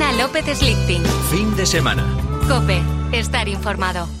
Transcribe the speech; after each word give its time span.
Cristina 0.00 0.24
López 0.24 0.58
Slichting. 0.58 1.02
Fin 1.30 1.54
de 1.56 1.66
semana. 1.66 2.02
Cope, 2.48 2.80
estar 3.12 3.48
informado. 3.48 4.19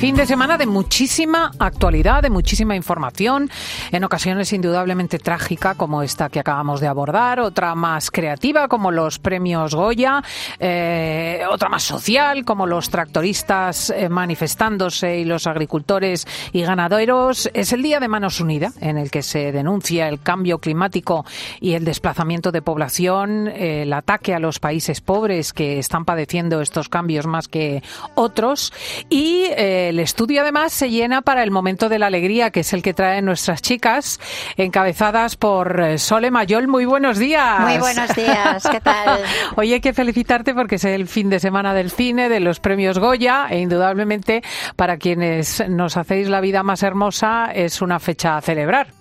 Fin 0.00 0.16
de 0.16 0.24
semana 0.24 0.56
de 0.56 0.64
muchísima 0.64 1.50
actualidad, 1.58 2.22
de 2.22 2.30
muchísima 2.30 2.74
información, 2.74 3.50
en 3.92 4.02
ocasiones 4.02 4.50
indudablemente 4.54 5.18
trágica 5.18 5.74
como 5.74 6.02
esta 6.02 6.30
que 6.30 6.40
acabamos 6.40 6.80
de 6.80 6.86
abordar, 6.86 7.38
otra 7.38 7.74
más 7.74 8.10
creativa 8.10 8.66
como 8.66 8.92
los 8.92 9.18
premios 9.18 9.74
Goya, 9.74 10.22
eh, 10.58 11.42
otra 11.50 11.68
más 11.68 11.82
social 11.82 12.46
como 12.46 12.66
los 12.66 12.88
tractoristas 12.88 13.90
eh, 13.90 14.08
manifestándose 14.08 15.18
y 15.18 15.26
los 15.26 15.46
agricultores 15.46 16.26
y 16.50 16.62
ganaderos. 16.62 17.50
Es 17.52 17.74
el 17.74 17.82
Día 17.82 18.00
de 18.00 18.08
Manos 18.08 18.40
Unidas 18.40 18.78
en 18.80 18.96
el 18.96 19.10
que 19.10 19.22
se 19.22 19.52
denuncia 19.52 20.08
el 20.08 20.22
cambio 20.22 20.60
climático 20.60 21.26
y 21.60 21.74
el 21.74 21.84
desplazamiento 21.84 22.52
de 22.52 22.62
población, 22.62 23.48
el 23.48 23.92
ataque 23.92 24.32
a 24.32 24.38
los 24.38 24.60
países 24.60 25.02
pobres 25.02 25.52
que 25.52 25.78
están 25.78 26.06
padeciendo 26.06 26.62
estos 26.62 26.88
cambios 26.88 27.26
más 27.26 27.48
que 27.48 27.82
otros 28.14 28.72
y 29.10 29.44
eh, 29.58 29.89
el 29.90 29.98
estudio 29.98 30.42
además 30.42 30.72
se 30.72 30.88
llena 30.88 31.20
para 31.20 31.42
el 31.42 31.50
momento 31.50 31.88
de 31.88 31.98
la 31.98 32.06
alegría, 32.06 32.50
que 32.50 32.60
es 32.60 32.72
el 32.72 32.82
que 32.82 32.94
traen 32.94 33.24
nuestras 33.24 33.60
chicas, 33.60 34.20
encabezadas 34.56 35.36
por 35.36 35.80
eh, 35.80 35.98
Sole 35.98 36.30
Mayol. 36.30 36.68
Muy 36.68 36.84
buenos 36.84 37.18
días. 37.18 37.60
Muy 37.60 37.78
buenos 37.78 38.14
días, 38.14 38.68
¿qué 38.70 38.80
tal? 38.80 39.20
Oye, 39.56 39.74
hay 39.74 39.80
que 39.80 39.92
felicitarte 39.92 40.54
porque 40.54 40.76
es 40.76 40.84
el 40.84 41.08
fin 41.08 41.28
de 41.28 41.40
semana 41.40 41.74
del 41.74 41.90
cine, 41.90 42.28
de 42.28 42.40
los 42.40 42.60
premios 42.60 42.98
Goya, 42.98 43.48
e 43.50 43.58
indudablemente 43.58 44.42
para 44.76 44.96
quienes 44.96 45.68
nos 45.68 45.96
hacéis 45.96 46.28
la 46.28 46.40
vida 46.40 46.62
más 46.62 46.82
hermosa 46.82 47.50
es 47.52 47.82
una 47.82 47.98
fecha 47.98 48.36
a 48.36 48.40
celebrar. 48.40 48.99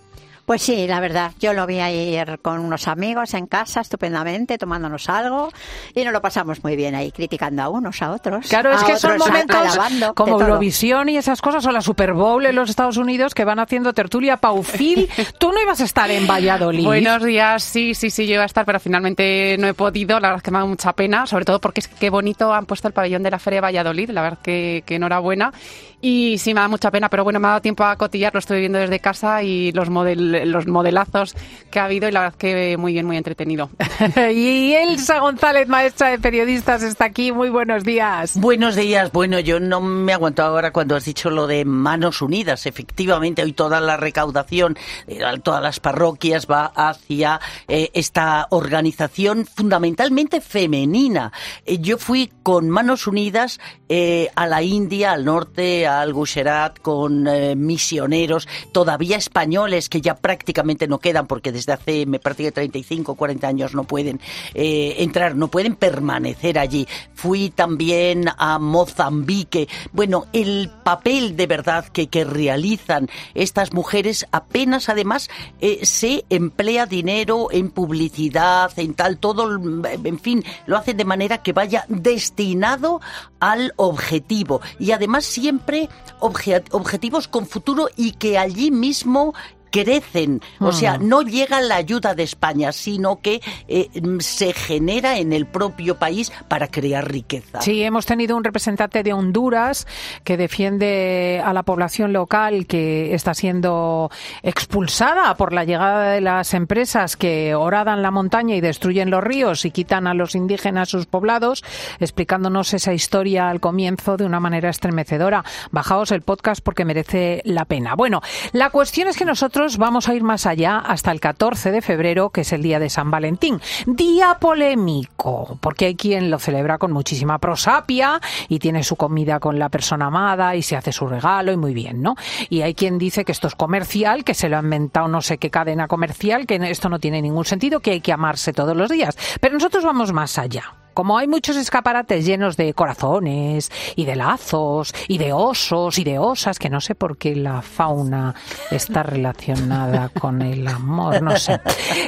Pues 0.49 0.63
sí, 0.63 0.87
la 0.87 0.99
verdad. 0.99 1.31
Yo 1.39 1.53
lo 1.53 1.67
vi 1.67 1.79
ayer 1.79 2.39
con 2.41 2.57
unos 2.57 2.87
amigos 2.87 3.35
en 3.35 3.45
casa, 3.45 3.81
estupendamente, 3.81 4.57
tomándonos 4.57 5.07
algo, 5.07 5.51
y 5.93 6.03
nos 6.03 6.11
lo 6.11 6.23
pasamos 6.23 6.63
muy 6.63 6.75
bien 6.75 6.95
ahí, 6.95 7.11
criticando 7.11 7.61
a 7.61 7.69
unos, 7.69 8.01
a 8.01 8.09
otros. 8.09 8.47
Claro, 8.47 8.73
es 8.73 8.83
que 8.83 8.97
son 8.97 9.11
otros, 9.11 9.27
momentos 9.27 9.55
alabando, 9.55 10.15
como. 10.15 10.41
Eurovisión 10.41 11.07
y 11.07 11.17
esas 11.17 11.39
cosas, 11.39 11.63
o 11.67 11.71
la 11.71 11.81
Super 11.81 12.13
Bowl 12.13 12.43
en 12.47 12.55
los 12.55 12.71
Estados 12.71 12.97
Unidos, 12.97 13.35
que 13.35 13.45
van 13.45 13.59
haciendo 13.59 13.93
tertulia 13.93 14.37
paufil. 14.37 15.07
Tú 15.37 15.51
no 15.51 15.61
ibas 15.61 15.81
a 15.81 15.83
estar 15.83 16.09
en 16.09 16.25
Valladolid. 16.25 16.83
Buenos 16.83 17.23
días, 17.23 17.61
sí, 17.61 17.93
sí, 17.93 18.09
sí, 18.09 18.25
yo 18.25 18.33
iba 18.33 18.41
a 18.41 18.47
estar, 18.47 18.65
pero 18.65 18.79
finalmente 18.79 19.55
no 19.59 19.67
he 19.67 19.75
podido. 19.75 20.19
La 20.19 20.29
verdad 20.29 20.37
es 20.37 20.43
que 20.43 20.49
me 20.49 20.57
ha 20.57 20.61
dado 20.61 20.69
mucha 20.69 20.93
pena, 20.93 21.27
sobre 21.27 21.45
todo 21.45 21.59
porque 21.59 21.81
es 21.81 21.87
que 21.87 21.95
qué 21.95 22.09
bonito 22.09 22.51
han 22.51 22.65
puesto 22.65 22.87
el 22.87 22.95
pabellón 22.95 23.21
de 23.21 23.29
la 23.29 23.37
Feria 23.37 23.57
de 23.57 23.61
Valladolid, 23.61 24.09
la 24.09 24.23
verdad 24.23 24.39
que, 24.41 24.81
que 24.83 24.95
enhorabuena. 24.95 25.53
Y 26.01 26.37
sí, 26.37 26.53
me 26.53 26.61
da 26.61 26.67
mucha 26.67 26.91
pena, 26.91 27.09
pero 27.09 27.23
bueno, 27.23 27.39
me 27.39 27.47
ha 27.47 27.51
dado 27.51 27.61
tiempo 27.61 27.83
a 27.83 27.95
cotillar, 27.97 28.33
lo 28.33 28.39
estoy 28.39 28.59
viendo 28.61 28.79
desde 28.79 28.99
casa 28.99 29.43
y 29.43 29.71
los, 29.73 29.89
model, 29.89 30.49
los 30.49 30.67
modelazos 30.67 31.35
que 31.69 31.79
ha 31.79 31.85
habido 31.85 32.07
y 32.07 32.11
la 32.11 32.21
verdad 32.21 32.37
que 32.37 32.77
muy 32.77 32.93
bien, 32.93 33.05
muy 33.05 33.17
entretenido. 33.17 33.69
y 34.33 34.73
Elsa 34.73 35.19
González, 35.19 35.67
maestra 35.67 36.09
de 36.09 36.19
periodistas, 36.19 36.83
está 36.83 37.05
aquí. 37.05 37.31
Muy 37.31 37.49
buenos 37.49 37.83
días. 37.83 38.39
Buenos 38.39 38.75
días. 38.75 39.11
Bueno, 39.11 39.39
yo 39.39 39.59
no 39.59 39.81
me 39.81 40.13
aguanto 40.13 40.43
ahora 40.43 40.71
cuando 40.71 40.95
has 40.95 41.05
dicho 41.05 41.29
lo 41.29 41.47
de 41.47 41.65
manos 41.65 42.21
unidas. 42.21 42.65
Efectivamente, 42.65 43.43
hoy 43.43 43.53
toda 43.53 43.81
la 43.81 43.97
recaudación, 43.97 44.77
eh, 45.07 45.19
todas 45.43 45.61
las 45.61 45.79
parroquias 45.79 46.47
va 46.47 46.71
hacia 46.75 47.39
eh, 47.67 47.91
esta 47.93 48.47
organización 48.51 49.45
fundamentalmente 49.45 50.41
femenina. 50.41 51.31
Eh, 51.65 51.79
yo 51.79 51.97
fui 51.97 52.31
con 52.43 52.69
manos 52.69 53.07
unidas 53.07 53.59
eh, 53.89 54.29
a 54.35 54.47
la 54.47 54.61
India, 54.61 55.11
al 55.11 55.25
norte, 55.25 55.87
al 55.89 56.13
Gujarat, 56.13 56.79
con 56.79 57.27
eh, 57.27 57.55
misioneros 57.55 58.47
todavía 58.71 59.17
españoles 59.17 59.89
que 59.89 60.01
ya 60.01 60.15
prácticamente 60.15 60.87
no 60.87 60.99
quedan 60.99 61.27
porque 61.27 61.51
desde 61.51 61.73
hace, 61.73 62.05
me 62.05 62.19
parece 62.19 62.43
que 62.43 62.51
35 62.51 63.11
o 63.11 63.15
40 63.15 63.47
años 63.47 63.75
no 63.75 63.83
pueden 63.83 64.19
eh, 64.53 64.95
entrar, 64.99 65.35
no 65.35 65.47
pueden 65.49 65.75
permanecer 65.75 66.59
allí. 66.59 66.87
Fui 67.13 67.49
también 67.49 68.25
a 68.37 68.59
Mozambique. 68.59 69.67
Bueno, 69.91 70.25
el 70.33 70.69
papel 70.83 71.35
de 71.35 71.47
verdad 71.47 71.85
que, 71.85 72.07
que 72.07 72.23
realizan 72.23 73.09
estas 73.33 73.73
mujeres 73.73 74.25
apenas 74.31 74.89
además 74.89 75.29
eh, 75.61 75.85
se 75.85 76.25
emplea 76.29 76.85
dinero 76.85 77.47
en 77.51 77.69
publicidad, 77.69 78.71
en 78.77 78.93
tal, 78.93 79.17
todo, 79.17 79.57
en 79.85 80.19
fin, 80.19 80.43
lo 80.65 80.77
hacen 80.77 80.97
de 80.97 81.05
manera 81.05 81.39
que 81.39 81.53
vaya 81.53 81.85
destinado 81.87 83.01
al 83.39 83.73
objetivo 83.77 84.61
y 84.79 84.91
además 84.91 85.25
siempre 85.25 85.78
obje- 86.19 86.63
objetivos 86.71 87.27
con 87.27 87.45
futuro 87.45 87.87
y 87.95 88.11
que 88.13 88.37
allí 88.37 88.71
mismo 88.71 89.33
crecen, 89.69 90.41
o 90.59 90.71
sea, 90.71 90.97
no 90.97 91.21
llega 91.21 91.61
la 91.61 91.75
ayuda 91.75 92.15
de 92.15 92.23
España, 92.23 92.71
sino 92.71 93.21
que 93.21 93.41
eh, 93.67 93.89
se 94.19 94.53
genera 94.53 95.17
en 95.19 95.33
el 95.33 95.45
propio 95.45 95.97
país 95.97 96.31
para 96.47 96.67
crear 96.67 97.09
riqueza. 97.09 97.61
Sí, 97.61 97.83
hemos 97.83 98.05
tenido 98.05 98.35
un 98.35 98.43
representante 98.43 99.03
de 99.03 99.13
Honduras 99.13 99.87
que 100.23 100.37
defiende 100.37 101.41
a 101.43 101.53
la 101.53 101.63
población 101.63 102.13
local 102.13 102.65
que 102.65 103.13
está 103.13 103.33
siendo 103.33 104.09
expulsada 104.43 105.35
por 105.35 105.53
la 105.53 105.63
llegada 105.63 106.11
de 106.11 106.21
las 106.21 106.53
empresas 106.53 107.15
que 107.15 107.55
horadan 107.55 108.01
la 108.01 108.11
montaña 108.11 108.55
y 108.55 108.61
destruyen 108.61 109.09
los 109.09 109.23
ríos 109.23 109.65
y 109.65 109.71
quitan 109.71 110.07
a 110.07 110.13
los 110.13 110.35
indígenas 110.35 110.89
sus 110.89 111.05
poblados, 111.05 111.63
explicándonos 111.99 112.73
esa 112.73 112.93
historia 112.93 113.49
al 113.49 113.59
comienzo 113.59 114.17
de 114.17 114.25
una 114.25 114.39
manera 114.39 114.69
estremecedora. 114.69 115.43
Bajaos 115.71 116.11
el 116.11 116.21
podcast 116.21 116.61
porque 116.63 116.85
merece 116.85 117.41
la 117.45 117.65
pena. 117.65 117.95
Bueno, 117.95 118.21
la 118.51 118.69
cuestión 118.69 119.07
es 119.07 119.17
que 119.17 119.25
nosotros 119.25 119.58
vamos 119.77 120.07
a 120.07 120.15
ir 120.15 120.23
más 120.23 120.45
allá 120.45 120.77
hasta 120.77 121.11
el 121.11 121.19
14 121.19 121.71
de 121.71 121.81
febrero, 121.81 122.29
que 122.29 122.41
es 122.41 122.53
el 122.53 122.63
día 122.63 122.79
de 122.79 122.89
San 122.89 123.11
Valentín. 123.11 123.59
Día 123.85 124.37
polémico, 124.39 125.57
porque 125.59 125.87
hay 125.87 125.95
quien 125.95 126.31
lo 126.31 126.39
celebra 126.39 126.77
con 126.77 126.93
muchísima 126.93 127.39
prosapia 127.39 128.21
y 128.47 128.59
tiene 128.59 128.83
su 128.83 128.95
comida 128.95 129.39
con 129.41 129.59
la 129.59 129.67
persona 129.67 130.05
amada 130.05 130.55
y 130.55 130.61
se 130.61 130.77
hace 130.77 130.93
su 130.93 131.07
regalo 131.07 131.51
y 131.51 131.57
muy 131.57 131.73
bien, 131.73 132.01
¿no? 132.01 132.15
Y 132.49 132.61
hay 132.61 132.73
quien 132.73 132.97
dice 132.97 133.25
que 133.25 133.33
esto 133.33 133.47
es 133.47 133.55
comercial, 133.55 134.23
que 134.23 134.33
se 134.33 134.47
lo 134.47 134.57
ha 134.57 134.61
inventado 134.61 135.09
no 135.09 135.21
sé 135.21 135.37
qué 135.37 135.49
cadena 135.49 135.87
comercial, 135.87 136.47
que 136.47 136.55
esto 136.55 136.87
no 136.87 136.99
tiene 136.99 137.21
ningún 137.21 137.43
sentido, 137.43 137.81
que 137.81 137.91
hay 137.91 138.01
que 138.01 138.13
amarse 138.13 138.53
todos 138.53 138.77
los 138.77 138.89
días. 138.89 139.17
Pero 139.41 139.55
nosotros 139.55 139.83
vamos 139.83 140.13
más 140.13 140.37
allá. 140.37 140.78
Como 140.93 141.17
hay 141.17 141.27
muchos 141.27 141.55
escaparates 141.55 142.25
llenos 142.25 142.57
de 142.57 142.73
corazones 142.73 143.71
y 143.95 144.05
de 144.05 144.15
lazos 144.15 144.93
y 145.07 145.17
de 145.17 145.33
osos 145.33 145.97
y 145.99 146.03
de 146.03 146.19
osas, 146.19 146.59
que 146.59 146.69
no 146.69 146.81
sé 146.81 146.95
por 146.95 147.17
qué 147.17 147.35
la 147.35 147.61
fauna 147.61 148.35
está 148.71 149.03
relacionada 149.03 150.09
con 150.09 150.41
el 150.41 150.67
amor, 150.67 151.21
no 151.21 151.37
sé. 151.37 151.53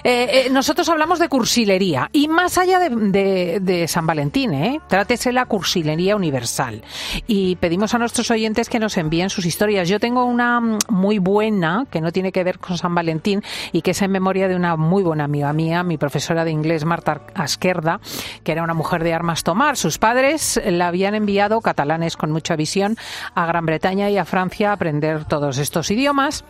Eh, 0.03 0.45
eh, 0.45 0.49
nosotros 0.51 0.87
hablamos 0.89 1.19
de 1.19 1.29
cursilería 1.29 2.09
y 2.11 2.27
más 2.27 2.57
allá 2.57 2.79
de, 2.79 3.59
de- 3.61 3.87
San 3.87 4.05
Valentín, 4.05 4.53
¿eh? 4.53 4.79
trátese 4.87 5.31
la 5.31 5.45
cursilería 5.45 6.15
universal. 6.15 6.83
Y 7.27 7.55
pedimos 7.57 7.93
a 7.93 7.97
nuestros 7.97 8.29
oyentes 8.31 8.69
que 8.69 8.79
nos 8.79 8.97
envíen 8.97 9.29
sus 9.29 9.45
historias. 9.45 9.89
Yo 9.89 9.99
tengo 9.99 10.25
una 10.25 10.61
muy 10.89 11.19
buena 11.19 11.85
que 11.89 12.01
no 12.01 12.11
tiene 12.11 12.31
que 12.31 12.43
ver 12.43 12.59
con 12.59 12.77
San 12.77 12.93
Valentín 12.95 13.41
y 13.71 13.81
que 13.81 13.91
es 13.91 14.01
en 14.01 14.11
memoria 14.11 14.47
de 14.47 14.55
una 14.55 14.75
muy 14.75 15.03
buena 15.03 15.23
amiga 15.25 15.51
mía, 15.53 15.83
mi 15.83 15.97
profesora 15.97 16.43
de 16.45 16.51
inglés, 16.51 16.85
Marta 16.85 17.21
Asquerda, 17.35 17.99
que 18.43 18.51
era 18.51 18.63
una 18.63 18.70
mujer 18.73 19.03
de 19.03 19.13
armas 19.13 19.43
tomar. 19.43 19.77
Sus 19.77 19.97
padres 19.97 20.61
la 20.65 20.87
habían 20.87 21.15
enviado, 21.15 21.61
catalanes 21.61 22.17
con 22.17 22.31
mucha 22.31 22.55
visión, 22.55 22.97
a 23.35 23.45
Gran 23.45 23.65
Bretaña 23.65 24.09
y 24.09 24.17
a 24.17 24.25
Francia 24.25 24.69
a 24.69 24.73
aprender 24.73 25.25
todos 25.25 25.57
estos 25.57 25.91
idiomas. 25.91 26.43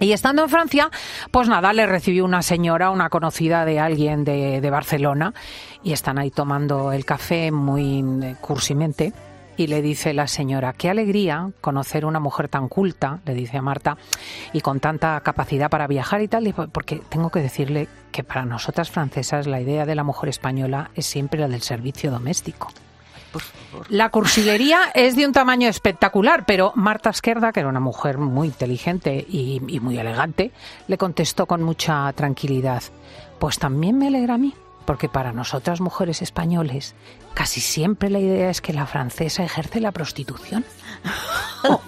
Y 0.00 0.12
estando 0.12 0.42
en 0.42 0.48
Francia, 0.48 0.90
pues 1.32 1.48
nada, 1.48 1.72
le 1.72 1.86
recibió 1.86 2.24
una 2.24 2.42
señora, 2.42 2.90
una 2.90 3.08
conocida 3.08 3.64
de 3.64 3.80
alguien 3.80 4.22
de, 4.22 4.60
de 4.60 4.70
Barcelona, 4.70 5.34
y 5.82 5.92
están 5.92 6.18
ahí 6.18 6.30
tomando 6.30 6.92
el 6.92 7.04
café 7.04 7.50
muy 7.50 8.04
eh, 8.22 8.36
cursimente. 8.40 9.12
Y 9.58 9.66
le 9.66 9.82
dice 9.82 10.14
la 10.14 10.28
señora, 10.28 10.72
qué 10.72 10.88
alegría 10.88 11.50
conocer 11.60 12.06
una 12.06 12.20
mujer 12.20 12.48
tan 12.48 12.68
culta, 12.68 13.18
le 13.26 13.34
dice 13.34 13.58
a 13.58 13.62
Marta, 13.62 13.98
y 14.52 14.60
con 14.60 14.78
tanta 14.78 15.20
capacidad 15.20 15.68
para 15.68 15.86
viajar 15.86 16.22
y 16.22 16.28
tal, 16.28 16.54
porque 16.72 17.02
tengo 17.08 17.30
que 17.30 17.40
decirle 17.40 17.88
que 18.12 18.22
para 18.24 18.44
nosotras 18.44 18.90
francesas 18.90 19.48
la 19.48 19.60
idea 19.60 19.84
de 19.84 19.96
la 19.96 20.04
mujer 20.04 20.30
española 20.30 20.90
es 20.94 21.06
siempre 21.06 21.40
la 21.40 21.48
del 21.48 21.62
servicio 21.62 22.10
doméstico. 22.10 22.68
La 23.88 24.10
cursilería 24.10 24.78
es 24.94 25.16
de 25.16 25.26
un 25.26 25.32
tamaño 25.32 25.68
espectacular, 25.68 26.44
pero 26.46 26.72
Marta 26.74 27.10
Esquerda, 27.10 27.52
que 27.52 27.60
era 27.60 27.68
una 27.68 27.80
mujer 27.80 28.16
muy 28.16 28.48
inteligente 28.48 29.26
y, 29.28 29.60
y 29.66 29.80
muy 29.80 29.98
elegante, 29.98 30.52
le 30.86 30.96
contestó 30.96 31.46
con 31.46 31.62
mucha 31.62 32.10
tranquilidad, 32.12 32.82
pues 33.38 33.58
también 33.58 33.98
me 33.98 34.06
alegra 34.06 34.34
a 34.34 34.38
mí, 34.38 34.54
porque 34.88 35.10
para 35.10 35.32
nosotras 35.32 35.82
mujeres 35.82 36.22
españoles 36.22 36.94
casi 37.34 37.60
siempre 37.60 38.08
la 38.08 38.20
idea 38.20 38.48
es 38.48 38.62
que 38.62 38.72
la 38.72 38.86
francesa 38.86 39.44
ejerce 39.44 39.80
la 39.82 39.92
prostitución. 39.92 40.64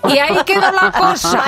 Y 0.08 0.18
ahí 0.18 0.36
quedó 0.44 0.70
la 0.72 0.92
cosa. 0.92 1.42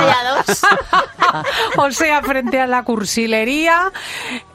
O 1.76 1.90
sea, 1.90 2.22
frente 2.22 2.58
a 2.58 2.66
la 2.66 2.84
cursilería, 2.84 3.93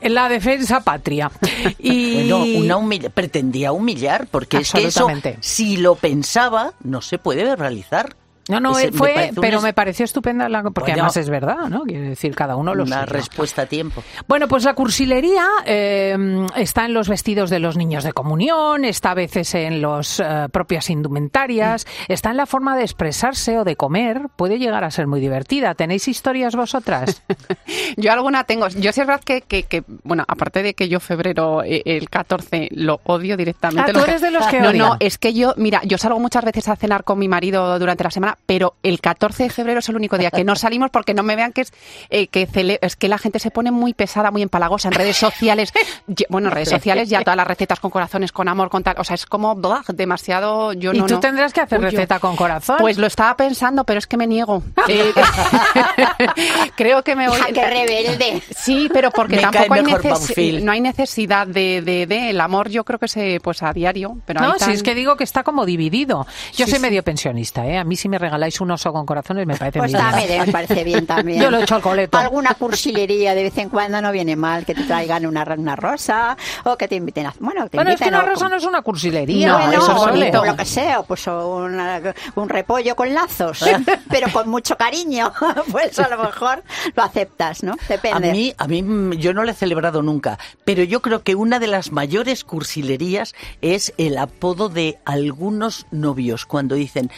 la 0.01 0.27
defensa 0.27 0.79
patria. 0.81 1.29
Y 1.77 2.15
Bueno, 2.29 2.44
una 2.59 2.77
humilla- 2.77 3.09
pretendía 3.11 3.71
humillar, 3.73 4.25
porque 4.31 4.57
es 4.57 4.71
que 4.71 4.88
eso, 4.88 5.07
si 5.41 5.77
lo 5.77 5.94
pensaba, 5.95 6.73
no 6.83 7.01
se 7.01 7.19
puede 7.19 7.55
realizar. 7.55 8.15
No, 8.49 8.59
no, 8.59 8.77
Ese- 8.77 8.91
me 8.91 8.97
fue, 8.97 9.31
pero 9.39 9.61
me 9.61 9.73
pareció 9.73 10.05
estupenda, 10.05 10.47
la, 10.49 10.63
porque 10.63 10.91
Bueno. 10.91 10.94
además 11.03 11.17
es 11.17 11.29
verdad, 11.29 11.67
¿no? 11.69 11.83
Quiere 11.83 12.09
decir, 12.09 12.33
cada 12.35 12.55
uno 12.55 12.73
lo 12.75 12.83
Una 12.83 13.01
suyo. 13.01 13.13
respuesta 13.13 13.63
a 13.63 13.65
tiempo. 13.65 14.03
Bueno, 14.27 14.47
pues 14.47 14.63
la 14.63 14.73
cursilería 14.73 15.45
eh, 15.65 16.45
está 16.55 16.85
en 16.85 16.94
los 16.94 17.09
vestidos 17.09 17.49
de 17.49 17.59
los 17.59 17.75
niños 17.77 18.03
de 18.03 18.13
comunión, 18.13 18.85
está 18.85 19.11
a 19.11 19.15
veces 19.15 19.53
en 19.55 19.81
las 19.81 20.21
propias 20.51 20.89
indumentarias, 20.89 21.85
está 22.07 22.31
en 22.31 22.38
la 22.38 22.45
forma 22.45 22.75
de 22.77 22.83
expresarse 22.83 23.59
o 23.59 23.63
de 23.63 23.75
comer. 23.75 24.21
Puede 24.35 24.59
llegar 24.59 24.83
a 24.83 24.91
ser 24.91 25.07
muy 25.07 25.19
divertida. 25.19 25.75
¿Tenéis 25.75 26.07
historias 26.07 26.55
vosotras? 26.55 27.21
Yo 27.97 28.11
alguna 28.11 28.44
tengo. 28.45 28.67
Yo 28.69 28.91
sí 28.94 29.01
es 29.01 29.07
verdad 29.07 29.21
que, 29.23 29.41
que, 29.41 29.63
que, 29.63 29.83
bueno, 30.03 30.23
aparte 30.27 30.63
de 30.63 30.73
que 30.73 30.88
yo 30.89 30.99
febrero, 30.99 31.63
eh, 31.63 31.81
el 31.85 32.09
14, 32.09 32.69
lo 32.71 32.99
odio 33.05 33.35
directamente. 33.38 33.91
Ah, 33.91 33.94
tú 33.94 33.99
Lo 33.99 34.05
eres 34.05 34.21
de 34.21 34.31
los 34.31 34.45
que 34.47 34.59
No, 34.61 34.69
odian. 34.69 34.88
no, 34.89 34.97
es 34.99 35.17
que 35.17 35.33
yo, 35.33 35.53
mira, 35.57 35.81
yo 35.83 35.97
salgo 35.97 36.19
muchas 36.19 36.44
veces 36.45 36.67
a 36.67 36.75
cenar 36.75 37.03
con 37.03 37.19
mi 37.19 37.27
marido 37.27 37.77
durante 37.79 38.03
la 38.03 38.11
semana, 38.11 38.36
pero 38.45 38.75
el 38.83 39.01
14 39.01 39.43
de 39.43 39.49
febrero 39.49 39.79
es 39.79 39.89
el 39.89 39.95
único 39.95 40.17
día 40.17 40.31
que 40.31 40.43
no 40.43 40.55
salimos 40.55 40.89
porque 40.89 41.13
no 41.13 41.23
me 41.23 41.35
vean 41.35 41.51
que 41.51 41.61
es 41.61 41.73
eh, 42.09 42.27
que 42.27 42.47
cele- 42.47 42.79
es 42.81 42.95
que 42.95 43.07
la 43.09 43.17
gente 43.17 43.39
se 43.39 43.51
pone 43.51 43.71
muy 43.71 43.93
pesada, 43.93 44.31
muy 44.31 44.41
empalagosa 44.41 44.87
en 44.87 44.93
redes 44.93 45.17
sociales. 45.17 45.73
Ye- 46.07 46.25
Bueno, 46.29 46.47
en 46.47 46.53
redes 46.53 46.69
sociales 46.69 47.09
ya 47.09 47.21
todas 47.21 47.35
las 47.37 47.47
recetas 47.47 47.79
con 47.79 47.91
corazones, 47.91 48.31
con 48.31 48.47
amor, 48.47 48.69
con 48.69 48.83
tal. 48.83 48.95
O 48.99 49.03
sea, 49.03 49.15
es 49.15 49.25
como 49.25 49.55
blah, 49.55 49.83
demasiado. 49.93 50.73
Yo 50.73 50.93
y 50.93 50.99
no, 50.99 51.05
tú 51.07 51.15
no. 51.15 51.19
tendrás 51.19 51.51
que 51.53 51.61
hacer 51.61 51.79
Uy, 51.79 51.85
yo- 51.85 51.91
receta 51.91 52.19
con 52.19 52.35
corazón. 52.35 52.77
Pues 52.79 52.97
lo 52.97 53.07
estaba 53.07 53.35
pensando, 53.35 53.83
pero 53.83 53.99
es 53.99 54.07
que 54.07 54.17
me 54.17 54.27
niego. 54.27 54.63
Eh, 54.87 55.11
creo 56.75 57.03
que 57.03 57.15
me 57.15 57.27
voy. 57.27 57.37
Hija, 57.37 57.47
qué 57.53 57.65
rebelde. 57.69 58.41
Sí, 58.55 58.89
pero 58.93 59.11
porque 59.11 59.35
Me 59.37 59.41
tampoco 59.41 59.73
hay, 59.73 59.81
Banfield. 59.81 60.63
no 60.63 60.71
hay 60.71 60.81
necesidad 60.81 61.47
de, 61.47 61.81
de, 61.81 62.05
de- 62.07 62.29
el 62.29 62.41
amor. 62.41 62.69
Yo 62.69 62.83
creo 62.83 62.99
que 62.99 63.07
se 63.07 63.39
pues 63.41 63.63
a 63.63 63.73
diario, 63.73 64.17
pero 64.25 64.41
no, 64.41 64.53
si 64.53 64.59
tan- 64.59 64.71
es 64.71 64.83
que 64.83 64.95
digo 64.95 65.15
que 65.17 65.23
está 65.23 65.43
como 65.43 65.65
dividido. 65.65 66.25
Yo 66.53 66.65
Sí, 66.65 66.71
soy 66.71 66.79
sí. 66.79 66.81
medio 66.81 67.03
pensionista, 67.03 67.65
¿eh? 67.65 67.77
A 67.77 67.83
mí 67.83 67.95
si 67.95 68.09
me 68.09 68.17
regaláis 68.27 68.59
un 68.62 68.71
oso 68.71 68.91
con 68.94 69.06
corazones 69.06 69.47
me 69.47 69.56
parece 69.56 69.79
Pues 69.79 69.91
bien. 69.91 70.03
también 70.03 70.45
me 70.45 70.51
parece 70.51 70.83
bien 70.83 71.06
también. 71.06 71.41
Yo 71.44 71.50
lo 71.50 71.57
he 71.59 71.63
hecho 71.63 71.75
al 71.75 71.81
coleto. 71.81 72.18
Alguna 72.18 72.53
cursilería 72.53 73.33
de 73.35 73.44
vez 73.44 73.57
en 73.57 73.69
cuando 73.69 74.01
no 74.01 74.12
viene 74.12 74.35
mal, 74.35 74.65
que 74.65 74.75
te 74.75 74.83
traigan 74.83 75.25
una, 75.25 75.44
una 75.57 75.75
rosa 75.75 76.35
o 76.65 76.77
que 76.77 76.88
te 76.88 76.95
inviten 76.95 77.27
a... 77.27 77.33
Bueno, 77.39 77.63
que 77.63 77.69
te 77.71 77.77
Bueno, 77.77 77.91
es 77.91 77.97
que 77.97 78.06
inviten 78.06 78.19
una 78.21 78.31
o- 78.31 78.33
rosa 78.35 78.50
no 78.50 78.56
es 78.57 78.65
una 78.65 78.81
cursilería. 78.81 79.47
No, 79.47 79.57
Bueno, 79.57 79.71
eso 79.83 79.91
es 79.91 79.97
o 79.97 80.07
bonito. 80.09 80.45
lo 80.45 80.56
que 80.56 80.65
sea, 80.65 81.00
o 81.00 81.03
pues 81.06 81.25
una- 81.27 82.01
un 82.35 82.50
repollo 82.50 82.95
con 82.95 83.13
lazos, 83.13 83.63
pero 84.09 84.27
con 84.31 84.50
mucho 84.50 84.75
cariño, 84.77 85.31
pues 85.71 85.97
a 86.00 86.07
lo 86.09 86.23
mejor 86.23 86.63
lo 86.95 87.03
aceptas, 87.03 87.63
¿no? 87.63 87.73
A 87.73 87.88
Depende. 87.88 88.31
mí, 88.31 88.53
a 88.57 88.68
mí 88.68 88.83
yo 89.18 89.33
no 89.33 89.44
lo 89.44 89.51
he 89.51 89.53
celebrado 89.53 90.01
nunca, 90.01 90.38
pero 90.65 90.83
yo 90.83 91.01
creo 91.01 91.23
que 91.23 91.35
una 91.35 91.59
de 91.59 91.68
las 91.68 91.91
mayores 91.91 92.44
cursilerías 92.44 93.33
es 93.62 93.94
el 93.97 94.18
apodo 94.18 94.69
de 94.69 94.97
algunos 95.06 95.85
novios 95.91 96.45
cuando 96.45 96.75
dicen 96.75 97.09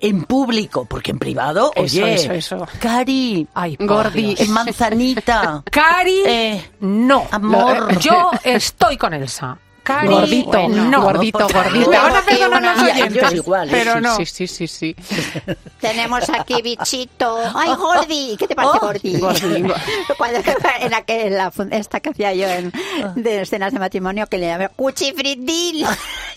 en 0.00 0.24
público, 0.24 0.84
porque 0.84 1.10
en 1.12 1.18
privado, 1.18 1.72
Eso, 1.74 2.02
oye, 2.04 2.14
eso, 2.14 2.32
eso. 2.32 2.68
Cari, 2.80 3.46
Ay, 3.54 3.76
Gordi. 3.80 4.36
Manzanita, 4.48 5.62
Cari, 5.70 6.22
Eh, 6.26 6.70
no. 6.80 7.26
amor. 7.30 7.98
Yo 7.98 8.30
estoy 8.42 8.96
con 8.96 9.14
Elsa. 9.14 9.58
Cari, 9.84 10.08
Gordito, 10.08 10.48
bueno, 10.48 10.84
no. 10.90 11.02
gordito, 11.02 11.46
gordito. 11.52 11.90
Me 11.90 11.98
van 11.98 12.16
a 12.16 12.22
perdonar 12.22 12.62
Una- 12.62 12.74
los 12.74 12.82
oyentes, 12.82 13.32
igual, 13.34 13.68
pero 13.70 13.92
sí, 13.94 14.00
no. 14.00 14.16
sí, 14.16 14.24
sí, 14.26 14.46
sí, 14.48 14.66
sí. 14.66 14.96
Tenemos 15.80 16.28
aquí 16.30 16.62
bichito. 16.62 17.38
¡Ay, 17.54 17.68
Gordi! 17.76 18.34
¿Qué 18.38 18.48
te 18.48 18.54
parece, 18.54 18.78
Oh, 18.78 18.80
Gordi? 18.80 19.18
Gordi. 19.18 19.64
Cuando, 20.18 20.38
en 20.80 20.90
la, 21.36 21.52
en 21.58 21.72
esta 21.74 22.00
que 22.00 22.08
hacía 22.10 22.32
yo 22.32 22.48
en, 22.48 22.72
de 23.14 23.42
escenas 23.42 23.74
de 23.74 23.78
matrimonio, 23.78 24.26
que 24.26 24.38
le 24.38 24.46
llamé 24.46 24.68
cuchifritil. 24.70 25.86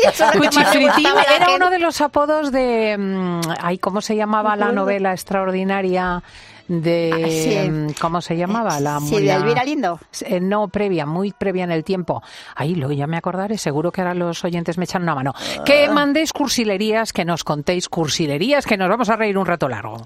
La 0.03 1.35
era 1.35 1.55
uno 1.55 1.69
de 1.69 1.79
los 1.79 2.01
apodos 2.01 2.51
de... 2.51 2.97
mm, 2.97 3.41
Ay, 3.61 3.77
¿cómo 3.77 4.01
se 4.01 4.15
llamaba 4.15 4.55
la 4.57 4.71
novela 4.73 5.13
extraordinaria 5.13 6.21
de... 6.67 7.11
Ah, 7.13 7.29
sí. 7.29 7.69
mm, 7.69 7.93
¿Cómo 7.99 8.21
se 8.21 8.35
llamaba? 8.35 8.79
La, 8.79 8.99
Sí, 8.99 9.21
de 9.21 9.31
Elvira 9.31 9.63
Lindo. 9.63 9.99
Eh, 10.21 10.39
no, 10.39 10.67
previa, 10.67 11.05
muy 11.05 11.31
previa 11.31 11.63
en 11.63 11.71
el 11.71 11.83
tiempo. 11.83 12.21
Ahí 12.55 12.75
lo 12.75 12.91
ya 12.91 13.07
me 13.07 13.17
acordaré, 13.17 13.57
seguro 13.57 13.91
que 13.91 14.01
ahora 14.01 14.13
los 14.13 14.43
oyentes 14.43 14.77
me 14.77 14.85
echan 14.85 15.03
una 15.03 15.15
mano. 15.15 15.33
Ah. 15.35 15.63
Que 15.63 15.89
mandéis 15.89 16.33
cursilerías, 16.33 17.13
que 17.13 17.25
nos 17.25 17.43
contéis 17.43 17.89
cursilerías, 17.89 18.65
que 18.65 18.77
nos 18.77 18.89
vamos 18.89 19.09
a 19.09 19.15
reír 19.15 19.37
un 19.37 19.45
rato 19.45 19.67
largo. 19.67 20.05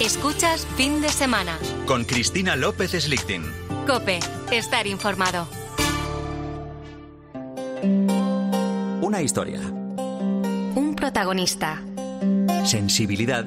Escuchas 0.00 0.66
fin 0.76 1.02
de 1.02 1.08
semana. 1.08 1.58
Con 1.86 2.04
Cristina 2.04 2.56
López 2.56 2.92
Slichting. 2.92 3.44
Cope, 3.86 4.18
estar 4.50 4.86
informado. 4.86 5.46
Una 9.02 9.22
historia. 9.22 9.60
Un 9.60 10.94
protagonista 10.96 11.82
Sensibilidad. 12.64 13.46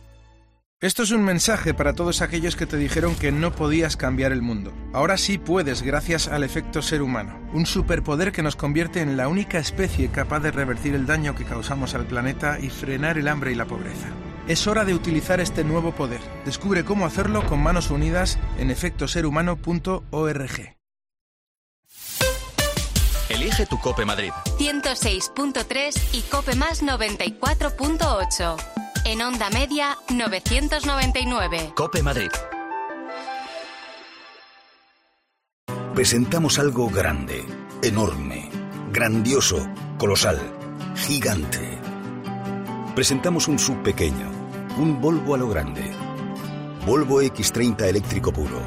Esto 0.81 1.03
es 1.03 1.11
un 1.11 1.23
mensaje 1.23 1.75
para 1.75 1.93
todos 1.93 2.23
aquellos 2.23 2.55
que 2.55 2.65
te 2.65 2.75
dijeron 2.75 3.13
que 3.13 3.31
no 3.31 3.51
podías 3.51 3.95
cambiar 3.95 4.31
el 4.31 4.41
mundo. 4.41 4.73
Ahora 4.93 5.19
sí 5.19 5.37
puedes 5.37 5.83
gracias 5.83 6.27
al 6.27 6.43
efecto 6.43 6.81
ser 6.81 7.03
humano, 7.03 7.39
un 7.53 7.67
superpoder 7.67 8.31
que 8.31 8.41
nos 8.41 8.55
convierte 8.55 8.99
en 8.99 9.15
la 9.15 9.27
única 9.27 9.59
especie 9.59 10.09
capaz 10.09 10.39
de 10.39 10.49
revertir 10.49 10.95
el 10.95 11.05
daño 11.05 11.35
que 11.35 11.45
causamos 11.45 11.93
al 11.93 12.07
planeta 12.07 12.57
y 12.59 12.71
frenar 12.71 13.19
el 13.19 13.27
hambre 13.27 13.51
y 13.51 13.55
la 13.55 13.65
pobreza. 13.65 14.07
Es 14.47 14.65
hora 14.65 14.83
de 14.83 14.95
utilizar 14.95 15.39
este 15.39 15.63
nuevo 15.63 15.91
poder. 15.91 16.19
Descubre 16.45 16.83
cómo 16.83 17.05
hacerlo 17.05 17.45
con 17.45 17.61
manos 17.61 17.91
unidas 17.91 18.39
en 18.57 18.71
efectoserhumano.org. 18.71 20.77
Elige 23.29 23.65
tu 23.67 23.79
Cope 23.79 24.03
Madrid. 24.03 24.31
106.3 24.57 25.93
y 26.13 26.21
Cope 26.21 26.55
Más 26.55 26.81
94.8. 26.81 28.80
En 29.03 29.21
onda 29.21 29.49
media 29.49 29.97
999. 30.09 31.73
Cope 31.75 32.03
Madrid. 32.03 32.29
Presentamos 35.95 36.59
algo 36.59 36.89
grande, 36.89 37.43
enorme, 37.81 38.49
grandioso, 38.91 39.67
colosal, 39.97 40.39
gigante. 40.95 41.79
Presentamos 42.95 43.47
un 43.47 43.57
sub 43.57 43.81
pequeño, 43.81 44.29
un 44.77 45.01
Volvo 45.01 45.35
a 45.35 45.37
lo 45.37 45.49
grande. 45.49 45.83
Volvo 46.85 47.21
X30 47.21 47.83
eléctrico 47.85 48.31
puro. 48.31 48.61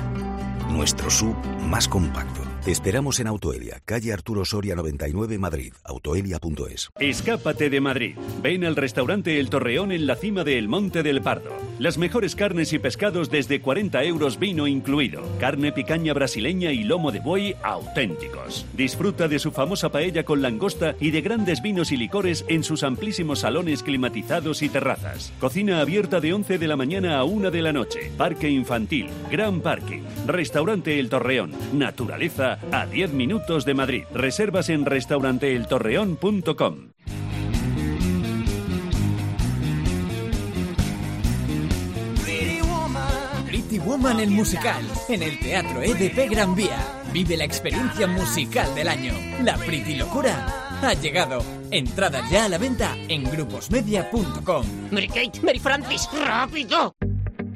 Nuestro 0.69 1.11
sub 1.11 1.37
más 1.61 1.87
compacto. 1.89 2.44
Te 2.65 2.71
esperamos 2.71 3.21
en 3.21 3.27
Autoelia, 3.27 3.83
calle 3.85 4.11
Arturo 4.15 4.47
Soria 4.47 4.75
99, 4.75 5.37
Madrid. 5.37 5.75
Autoelia.es. 5.85 6.89
Escápate 6.99 7.69
de 7.69 7.79
Madrid. 7.83 8.17
Ven 8.43 8.65
al 8.65 8.75
restaurante 8.75 9.39
El 9.39 9.51
Torreón 9.51 9.93
en 9.93 10.07
la 10.07 10.17
cima 10.17 10.45
de 10.45 10.59
El 10.59 10.69
Monte 10.69 11.03
del 11.03 11.21
Pardo. 11.21 11.51
Las 11.79 11.99
mejores 11.99 12.35
carnes 12.35 12.73
y 12.73 12.79
pescados 12.79 13.29
desde 13.29 13.61
40 13.61 14.03
euros 14.05 14.39
vino 14.39 14.67
incluido. 14.67 15.23
Carne 15.39 15.73
picaña 15.73 16.15
brasileña 16.15 16.73
y 16.73 16.85
lomo 16.85 17.13
de 17.13 17.21
buey 17.21 17.55
auténticos. 17.63 18.65
Disfruta 18.73 19.29
de 19.29 19.41
su 19.41 19.51
famosa 19.51 19.91
paella 19.91 20.25
con 20.25 20.41
langosta 20.41 20.97
y 20.99 21.11
de 21.11 21.21
grandes 21.21 21.61
vinos 21.61 21.93
y 21.93 21.99
licores 21.99 22.47
en 22.49 22.65
sus 22.65 22.83
amplísimos 22.83 23.41
salones 23.41 23.83
climatizados 23.83 24.63
y 24.63 24.71
terrazas. 24.71 25.35
Cocina 25.39 25.83
abierta 25.83 26.19
de 26.19 26.33
11 26.33 26.57
de 26.57 26.69
la 26.69 26.77
mañana 26.77 27.19
a 27.19 27.25
1 27.25 27.51
de 27.51 27.61
la 27.61 27.75
noche. 27.75 28.11
Parque 28.17 28.49
infantil, 28.49 29.11
gran 29.31 29.61
parking. 29.61 30.01
Restaurante 30.27 30.99
El 30.99 31.11
Torreón. 31.11 31.53
Naturaleza 31.75 32.54
a 32.73 32.87
10 32.87 33.13
minutos 33.13 33.65
de 33.65 33.75
Madrid. 33.75 34.05
Reservas 34.13 34.69
en 34.69 34.85
restauranteeltorreón.com. 34.85 36.89
Pretty 43.47 43.79
Woman 43.79 44.21
el 44.21 44.31
musical, 44.31 44.85
en 45.09 45.23
el 45.23 45.39
Teatro 45.39 45.83
EDP 45.83 46.31
Gran 46.31 46.55
Vía. 46.55 46.77
Vive 47.13 47.37
la 47.37 47.45
experiencia 47.45 48.07
musical 48.07 48.75
del 48.75 48.89
año. 48.89 49.13
La 49.43 49.57
Pretty 49.57 49.95
Locura. 49.95 50.81
ha 50.83 50.95
llegado. 50.95 51.43
Entradas 51.71 52.29
ya 52.31 52.47
a 52.47 52.49
la 52.49 52.59
venta 52.59 52.97
en 53.09 53.25
gruposmedia.com. 53.25 54.67
Mary 54.91 55.09
Kate, 55.09 55.41
Mary 55.43 55.59
Francis, 55.59 56.09
rápido. 56.27 56.95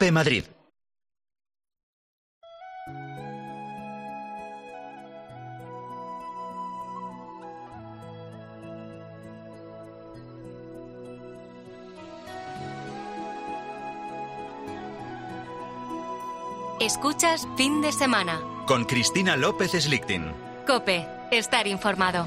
Cope 0.00 0.12
Madrid. 0.12 0.44
Escuchas 16.80 17.46
fin 17.58 17.82
de 17.82 17.92
semana. 17.92 18.40
Con 18.66 18.86
Cristina 18.86 19.36
López 19.36 19.72
Slichting. 19.72 20.32
Cope, 20.66 21.06
estar 21.30 21.66
informado. 21.66 22.24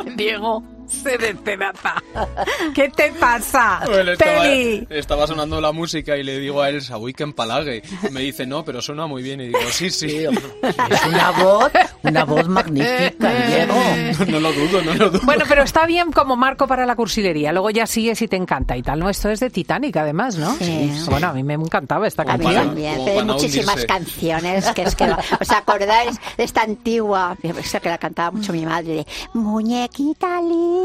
On. 0.00 0.16
Diego 0.16 0.62
se 0.90 1.16
despedaza. 1.18 1.94
¿Qué 2.74 2.88
te 2.88 3.10
pasa? 3.12 3.82
Bueno, 3.86 4.12
estaba, 4.12 4.42
Peli. 4.42 4.86
estaba 4.90 5.26
sonando 5.26 5.60
la 5.60 5.72
música 5.72 6.16
y 6.16 6.22
le 6.22 6.38
digo 6.38 6.60
a 6.62 6.68
Elsa, 6.68 6.98
uy, 6.98 7.12
que 7.14 7.22
empalague. 7.22 7.82
Y 8.06 8.10
me 8.10 8.20
dice, 8.20 8.46
no, 8.46 8.64
pero 8.64 8.82
suena 8.82 9.06
muy 9.06 9.22
bien. 9.22 9.40
Y 9.40 9.46
digo, 9.46 9.58
sí, 9.70 9.90
sí. 9.90 10.24
Es 10.90 11.06
una 11.06 11.30
voz, 11.30 11.72
una 12.02 12.24
voz 12.24 12.48
magnífica, 12.48 13.32
Diego. 13.46 13.74
No, 14.18 14.26
no 14.26 14.40
lo 14.40 14.52
dudo, 14.52 14.82
no 14.82 14.94
lo 14.94 15.10
dudo. 15.10 15.20
Bueno, 15.24 15.44
pero 15.48 15.62
está 15.62 15.86
bien 15.86 16.10
como 16.12 16.36
marco 16.36 16.66
para 16.66 16.84
la 16.86 16.96
cursilería. 16.96 17.52
Luego 17.52 17.70
ya 17.70 17.86
sigues 17.86 18.20
y 18.22 18.28
te 18.28 18.36
encanta 18.36 18.76
y 18.76 18.82
tal. 18.82 18.98
No, 18.98 19.08
esto 19.08 19.30
es 19.30 19.40
de 19.40 19.50
Titanic, 19.50 19.96
además, 19.96 20.36
¿no? 20.36 20.54
Sí. 20.56 20.90
Bueno, 21.08 21.28
a 21.28 21.32
mí 21.32 21.42
me 21.42 21.54
encantaba 21.54 22.06
esta 22.06 22.22
A 22.22 22.36
mí 22.36 22.44
canción. 22.44 22.66
también, 22.66 23.00
hay 23.08 23.24
muchísimas 23.24 23.84
canciones 23.84 24.66
que 24.72 24.82
es 24.82 24.94
que 24.94 25.04
¿os 25.40 25.50
acordáis 25.50 26.18
de 26.36 26.44
esta 26.44 26.62
antigua? 26.62 27.36
Esa 27.42 27.80
que 27.80 27.88
la 27.88 27.98
cantaba 27.98 28.30
mucho 28.32 28.52
mi 28.52 28.64
madre 28.66 28.94
de 28.94 29.06
Muñequita 29.34 30.40
linda, 30.40 30.79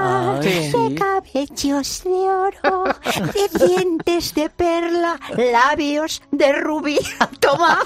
Ay, 0.00 0.40
de 0.40 0.70
sí. 0.70 0.94
cabellos 0.94 2.04
de 2.04 2.10
oro, 2.10 2.84
de 3.32 3.66
dientes 3.66 4.34
de 4.34 4.50
perla, 4.50 5.18
labios 5.36 6.22
de 6.30 6.52
rubí. 6.52 6.98
Toma 7.40 7.78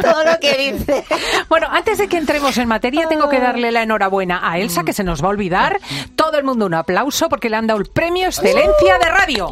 todo 0.00 0.24
lo 0.24 0.38
que 0.40 0.72
dice. 0.72 1.04
Bueno, 1.48 1.68
antes 1.70 1.98
de 1.98 2.08
que 2.08 2.18
entremos 2.18 2.56
en 2.58 2.68
materia, 2.68 3.08
tengo 3.08 3.28
que 3.28 3.40
darle 3.40 3.70
la 3.72 3.82
enhorabuena 3.82 4.40
a 4.50 4.58
Elsa, 4.58 4.84
que 4.84 4.92
se 4.92 5.04
nos 5.04 5.22
va 5.22 5.26
a 5.26 5.30
olvidar. 5.30 5.80
Todo 6.16 6.38
el 6.38 6.44
mundo 6.44 6.66
un 6.66 6.74
aplauso 6.74 7.28
porque 7.28 7.48
le 7.50 7.56
han 7.56 7.66
dado 7.66 7.80
el 7.80 7.86
premio 7.86 8.26
Excelencia 8.26 8.98
de 8.98 9.06
Radio. 9.06 9.50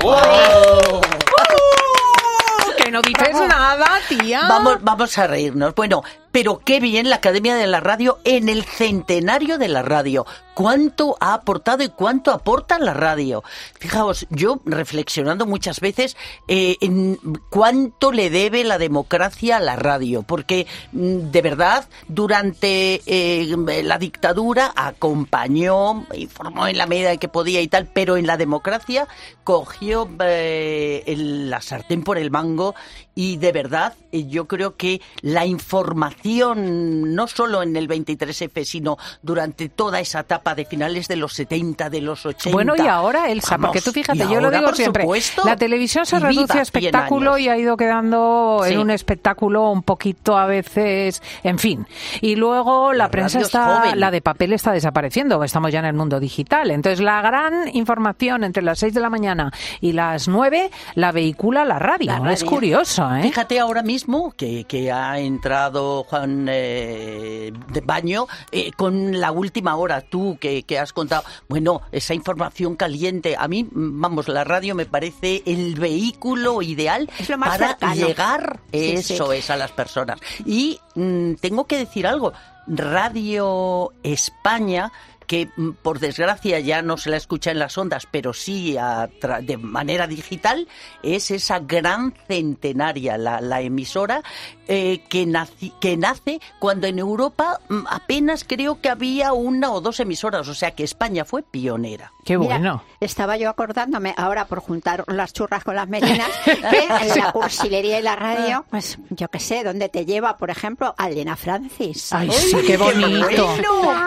Que 2.77 2.91
no 2.91 3.03
dices 3.03 3.35
nada, 3.49 3.87
tía. 4.09 4.43
Vamos, 4.49 4.79
vamos 4.83 5.19
a 5.19 5.27
reírnos. 5.27 5.75
Bueno, 5.75 6.03
pero 6.33 6.59
qué 6.59 6.81
bien 6.81 7.09
la 7.09 7.17
Academia 7.17 7.57
de 7.57 7.67
la 7.67 7.81
Radio 7.81 8.19
en 8.25 8.49
el 8.49 8.65
centenario 8.65 9.59
de 9.59 9.69
la 9.69 9.83
radio. 9.83 10.27
¿Cuánto 10.59 11.17
ha 11.21 11.35
aportado 11.35 11.85
y 11.85 11.89
cuánto 11.89 12.33
aporta 12.33 12.81
la 12.81 12.93
radio? 12.93 13.45
Fijaos, 13.79 14.27
yo 14.29 14.61
reflexionando 14.65 15.47
muchas 15.47 15.79
veces 15.79 16.17
eh, 16.49 16.77
en 16.81 17.17
cuánto 17.49 18.11
le 18.11 18.29
debe 18.29 18.65
la 18.65 18.77
democracia 18.77 19.59
a 19.59 19.61
la 19.61 19.77
radio, 19.77 20.23
porque 20.23 20.67
mm, 20.91 21.31
de 21.31 21.43
verdad 21.43 21.89
durante 22.09 23.03
eh, 23.07 23.55
la 23.85 23.99
dictadura 23.99 24.73
acompañó, 24.75 26.05
informó 26.15 26.67
en 26.67 26.77
la 26.77 26.87
medida 26.87 27.13
en 27.13 27.21
que 27.21 27.29
podía 27.29 27.61
y 27.61 27.69
tal, 27.69 27.87
pero 27.87 28.17
en 28.17 28.27
la 28.27 28.37
democracia 28.37 29.07
cogió 29.45 30.09
eh, 30.21 31.05
la 31.17 31.61
sartén 31.61 32.03
por 32.03 32.19
el 32.19 32.33
mango 32.33 32.75
y 33.15 33.37
de 33.37 33.53
verdad 33.53 33.95
yo 34.13 34.47
creo 34.47 34.77
que 34.77 35.01
la 35.23 35.47
información, 35.47 36.18
no 36.25 37.27
solo 37.27 37.63
en 37.63 37.77
el 37.77 37.89
23F, 37.89 38.65
sino 38.65 38.97
durante 39.23 39.69
toda 39.69 40.01
esa 40.01 40.21
etapa 40.21 40.55
de 40.55 40.65
finales 40.65 41.09
de 41.09 41.17
los 41.17 41.33
70, 41.35 41.91
de 41.91 42.01
los 42.01 42.25
80. 42.27 42.51
Bueno, 42.55 42.75
y 42.77 42.87
ahora, 42.87 43.31
Elsa, 43.31 43.57
Vamos, 43.57 43.69
porque 43.69 43.81
tú 43.81 43.93
fíjate, 43.93 44.19
yo 44.29 44.41
lo 44.41 44.51
digo 44.51 44.73
siempre, 44.75 45.03
supuesto, 45.03 45.43
la 45.45 45.57
televisión 45.57 46.07
se 46.07 46.19
reduce 46.19 46.45
a 46.45 46.47
100 46.47 46.63
espectáculo 46.63 47.39
y 47.39 47.49
ha 47.49 47.57
ido 47.57 47.77
quedando 47.77 48.61
Sí. 48.65 48.73
en 48.75 48.81
un 48.81 48.91
espectáculo 48.91 49.71
un 49.71 49.83
poquito 49.83 50.37
a 50.37 50.47
veces, 50.47 51.23
en 51.43 51.59
fin. 51.59 51.87
Y 52.21 52.37
luego 52.37 52.93
la, 52.93 53.05
La 53.05 53.11
prensa 53.11 53.41
está, 53.41 53.81
joven. 53.83 54.01
la 54.01 54.11
de 54.11 54.21
papel 54.21 54.53
está 54.53 54.73
desapareciendo, 54.73 55.43
estamos 55.45 55.73
ya 55.73 55.79
en 55.81 55.87
el 55.87 55.95
mundo 55.95 56.21
digital. 56.21 56.71
Entonces, 56.71 57.01
la 57.01 57.23
gran 57.23 57.75
información 57.75 58.45
entre 58.45 58.63
las 58.63 58.79
6 58.81 58.95
de 58.95 59.01
la 59.01 59.11
mañana 59.11 59.51
y 59.81 59.93
las 59.93 60.29
9 60.29 60.71
la 60.95 61.13
vehicula 61.13 61.65
la 61.65 61.79
radio. 61.79 62.19
La 62.23 62.33
Es 62.33 62.45
curioso, 62.45 63.09
¿eh? 63.15 63.23
Fíjate 63.23 63.59
ahora 63.61 63.83
mismo 63.83 64.33
que, 64.37 64.65
que 64.65 64.91
ha 64.93 65.19
entrado 65.19 66.05
Juan 66.09 66.47
eh, 66.51 67.53
de 67.73 67.81
Baño 67.83 68.27
eh, 68.51 68.73
con 68.77 69.21
la 69.21 69.31
última 69.33 69.77
hora, 69.77 70.01
tú 70.01 70.39
que, 70.41 70.63
que 70.63 70.79
has 70.79 70.93
contado. 70.93 71.23
Bueno, 71.49 71.83
esa 71.93 72.15
información 72.15 72.77
caliente. 72.77 73.37
A 73.39 73.47
mí, 73.49 73.67
vamos, 73.71 74.29
la 74.29 74.45
radio 74.45 74.75
me 74.75 74.87
parece 74.87 75.43
el 75.47 75.75
vehículo 75.75 76.63
ideal 76.63 77.11
Es 77.19 77.29
lo 77.29 77.39
más 77.39 77.51
para 77.59 77.69
cercano. 77.69 77.95
llegar, 77.95 78.61
Sí, 78.73 78.93
eso 78.95 79.31
sí. 79.33 79.39
es, 79.39 79.51
a 79.51 79.57
las 79.57 79.73
personas. 79.73 80.19
Y 80.45 80.81
mm, 80.95 81.35
tengo 81.35 81.67
que 81.67 81.79
decir 81.79 82.07
algo. 82.07 82.33
Radio 82.67 83.93
España 84.03 84.93
que 85.29 85.49
mm, 85.57 85.71
por 85.83 86.01
desgracia 86.01 86.59
ya 86.59 86.83
no 86.83 86.97
se 86.97 87.11
la 87.11 87.17
escucha 87.19 87.53
en 87.53 87.61
las 87.61 87.79
ondas, 87.79 88.09
pero 88.11 88.33
sí 88.33 88.77
a 88.77 89.09
tra- 89.21 89.41
de 89.45 89.57
manera 89.59 90.09
digital, 90.09 90.67
es 91.05 91.31
esa 91.31 91.61
gran 91.61 92.13
centenaria, 92.27 93.17
la, 93.17 93.41
la 93.41 93.61
emisora 93.61 94.23
eh, 94.67 95.03
que, 95.09 95.25
naci- 95.27 95.73
que 95.81 95.97
nace 95.97 96.41
cuando 96.59 96.87
en 96.89 96.99
Europa 96.99 97.61
mm, 97.69 97.81
apenas 97.89 98.43
creo 98.45 98.81
que 98.81 98.89
había 98.89 99.33
una 99.35 99.71
o 99.71 99.81
dos 99.81 100.01
emisoras, 100.01 100.49
o 100.49 100.55
sea 100.55 100.73
que 100.73 100.83
España 100.83 101.25
fue 101.25 101.43
pionera. 101.45 102.13
Qué 102.25 102.37
Mira, 102.37 102.83
estaba 103.01 103.37
yo 103.39 103.49
acordándome 103.49 104.13
ahora 104.19 104.47
por 104.47 104.61
juntar 104.61 105.05
las 105.09 105.33
churras 105.33 105.65
con 105.65 105.77
las 105.77 105.89
merinas 105.89 106.29
que 106.45 107.09
en 107.13 107.19
la 107.19 107.33
cursilería 107.33 107.99
y 107.99 108.03
la 108.03 108.17
radio, 108.17 108.65
pues 108.71 108.99
yo 109.11 109.29
qué 109.29 109.41
sé, 109.41 109.63
dónde 109.65 109.89
te 109.89 110.05
lleva, 110.05 110.37
por 110.37 110.51
ejemplo, 110.51 110.95
a 110.99 111.09
Elena 111.09 111.37
Francis. 111.37 112.13
Ay, 112.13 112.31
sí, 112.31 112.57
qué 112.67 112.77
bonito. 112.77 113.49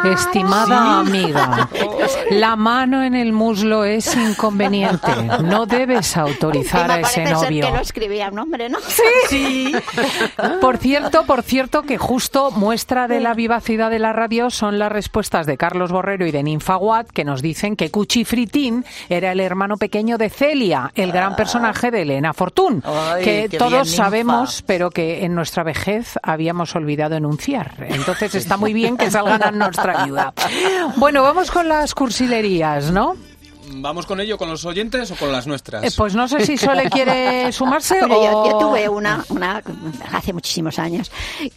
Estimada 0.05 1.03
amiga, 1.19 1.69
la 2.31 2.55
mano 2.55 3.03
en 3.03 3.15
el 3.15 3.33
muslo 3.33 3.83
es 3.85 4.15
inconveniente. 4.15 5.11
No 5.43 5.65
debes 5.65 6.15
autorizar 6.17 6.89
a 6.91 6.99
ese 6.99 7.21
parece 7.21 7.27
ser 7.27 7.31
novio. 7.33 7.65
que 7.67 7.71
lo 7.73 7.79
escribía 7.81 8.29
un 8.29 8.39
hombre, 8.39 8.69
¿no? 8.69 8.77
Sí. 9.27 9.73
Por 10.59 10.77
cierto, 10.77 11.25
por 11.25 11.43
cierto, 11.43 11.83
que 11.83 11.97
justo 11.97 12.51
muestra 12.51 13.07
de 13.07 13.19
la 13.19 13.33
vivacidad 13.33 13.89
de 13.89 13.99
la 13.99 14.13
radio 14.13 14.49
son 14.49 14.79
las 14.79 14.91
respuestas 14.91 15.45
de 15.45 15.57
Carlos 15.57 15.91
Borrero 15.91 16.25
y 16.25 16.31
de 16.31 16.43
Ninfa 16.43 16.77
Watt, 16.77 17.09
que 17.11 17.23
nos 17.25 17.41
dicen 17.41 17.75
que 17.75 17.91
Cuchifritín 17.91 18.85
era 19.09 19.31
el 19.31 19.39
hermano 19.39 19.77
pequeño 19.77 20.17
de 20.17 20.29
Celia, 20.29 20.91
el 20.95 21.11
gran 21.11 21.35
personaje 21.35 21.91
de 21.91 22.01
Elena 22.03 22.33
Fortún, 22.33 22.83
Ay, 22.85 23.23
que 23.23 23.49
todos 23.49 23.87
Ninfa. 23.87 24.03
sabemos, 24.03 24.63
pero 24.65 24.89
que 24.89 25.25
en 25.25 25.35
nuestra 25.35 25.63
vejez 25.63 26.17
habíamos 26.23 26.75
olvidado 26.75 27.15
enunciar. 27.15 27.75
Entonces 27.79 28.35
está 28.35 28.57
muy 28.57 28.73
bien 28.73 28.97
que 28.97 29.11
salgan 29.11 29.43
a 29.43 29.51
nuestra 29.51 30.03
ayuda. 30.03 30.33
Bueno, 31.01 31.23
vamos 31.23 31.49
con 31.49 31.67
las 31.67 31.95
cursilerías, 31.95 32.91
¿no? 32.91 33.15
¿Vamos 33.73 34.05
con 34.05 34.19
ello, 34.19 34.37
con 34.37 34.49
los 34.49 34.65
oyentes 34.65 35.11
o 35.11 35.15
con 35.15 35.31
las 35.31 35.47
nuestras? 35.47 35.83
Eh, 35.83 35.89
pues 35.95 36.15
no 36.15 36.27
sé 36.27 36.45
si 36.45 36.57
Sole 36.57 36.89
quiere 36.91 37.51
sumarse 37.51 37.99
Bueno, 37.99 38.17
o... 38.17 38.23
yo, 38.23 38.51
yo 38.51 38.57
tuve 38.57 38.89
una, 38.89 39.23
una 39.29 39.61
hace 40.11 40.33
muchísimos 40.33 40.79
años 40.79 41.11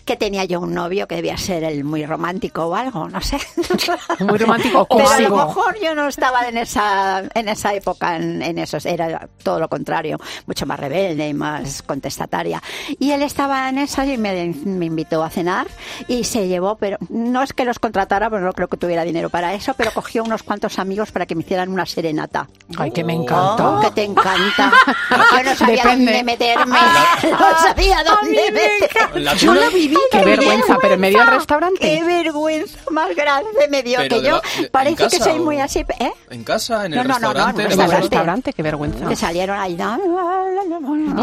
que 0.05 0.17
tenía 0.17 0.45
yo 0.45 0.61
un 0.61 0.75
novio 0.75 1.07
que 1.07 1.17
debía 1.17 1.37
ser 1.37 1.65
el 1.65 1.85
muy 1.85 2.05
romántico 2.07 2.67
o 2.67 2.75
algo, 2.75 3.09
no 3.09 3.21
sé. 3.21 3.39
Muy 4.21 4.39
romántico 4.39 4.87
o 4.89 4.97
Pero 4.97 5.09
a 5.09 5.13
cursivo. 5.17 5.37
lo 5.39 5.47
mejor 5.47 5.77
yo 5.83 5.95
no 5.95 6.09
estaba 6.09 6.49
en 6.49 6.59
esa 6.59 7.23
en 7.35 7.49
esa 7.49 7.75
época 7.75 8.17
en, 8.17 8.43
en 8.43 8.59
esos, 8.59 8.87
era 8.87 9.29
todo 9.43 9.59
lo 9.59 9.69
contrario, 9.69 10.19
mucho 10.47 10.67
más 10.67 10.79
rebelde 10.79 11.29
y 11.29 11.35
más 11.35 11.83
contestataria. 11.83 12.63
Y 12.99 13.11
él 13.11 13.23
estaba 13.23 13.69
en 13.69 13.79
esa 13.79 14.07
y 14.07 14.17
me, 14.19 14.55
me 14.65 14.87
invitó 14.87 15.23
a 15.25 15.31
cenar 15.31 15.67
y 16.09 16.25
se 16.25 16.49
llevó, 16.49 16.77
pero 16.77 16.99
no 17.09 17.43
es 17.43 17.53
que 17.53 17.65
los 17.65 17.79
contratara, 17.79 18.31
pero 18.31 18.43
no 18.43 18.53
creo 18.53 18.69
que 18.69 18.77
tuviera 18.77 19.03
dinero 19.05 19.31
para 19.31 19.55
eso, 19.55 19.75
pero 19.77 19.93
cogió 19.93 20.23
unos 20.23 20.43
cuantos 20.43 20.79
amigos 20.79 21.13
para 21.13 21.27
que 21.27 21.35
me 21.35 21.43
hicieran 21.43 21.69
una 21.71 21.87
serenata. 22.09 22.47
Ay, 22.79 22.91
que 22.91 23.03
me 23.05 23.15
encanta. 23.15 23.81
Que 23.83 23.91
te 23.93 24.05
encanta. 24.05 24.73
Yo 25.11 25.43
no 25.43 25.55
sabía 25.57 25.77
Depende. 25.85 26.05
dónde 26.13 26.25
meterme. 26.25 26.77
No 27.25 27.59
sabía 27.61 27.97
dónde 28.05 28.51
meterme. 28.53 29.37
Yo 29.39 29.55
lo 29.55 29.71
viví. 29.71 29.97
Qué 30.11 30.25
vergüenza, 30.25 30.77
pero 30.81 30.95
en 30.95 31.01
medio 31.01 31.19
del 31.19 31.29
restaurante. 31.29 31.79
Qué 31.81 32.05
vergüenza 32.05 32.79
más 32.91 33.15
grande 33.17 33.69
me 33.71 33.83
dio. 33.83 33.99
Pero 34.01 34.17
que 34.21 34.27
yo 34.29 34.41
parece 34.71 35.09
que 35.09 35.19
soy 35.19 35.39
o- 35.39 35.43
muy 35.45 35.61
así. 35.61 35.81
¿eh? 35.99 36.13
¿En 36.31 36.45
casa? 36.45 36.85
¿En 36.87 36.93
No, 36.93 37.03
el 37.03 37.09
no, 37.09 37.15
no, 37.19 37.21
no, 37.21 37.33
restaurante? 37.33 37.63
en 37.63 37.73
¿En 37.73 37.79
un 37.79 37.85
el 37.85 37.91
restaurante. 38.01 38.53
qué 38.53 38.63
vergüenza. 38.63 39.09
Que 39.09 39.17
salieron 39.17 39.59
ahí. 39.59 39.75
No, 39.77 39.99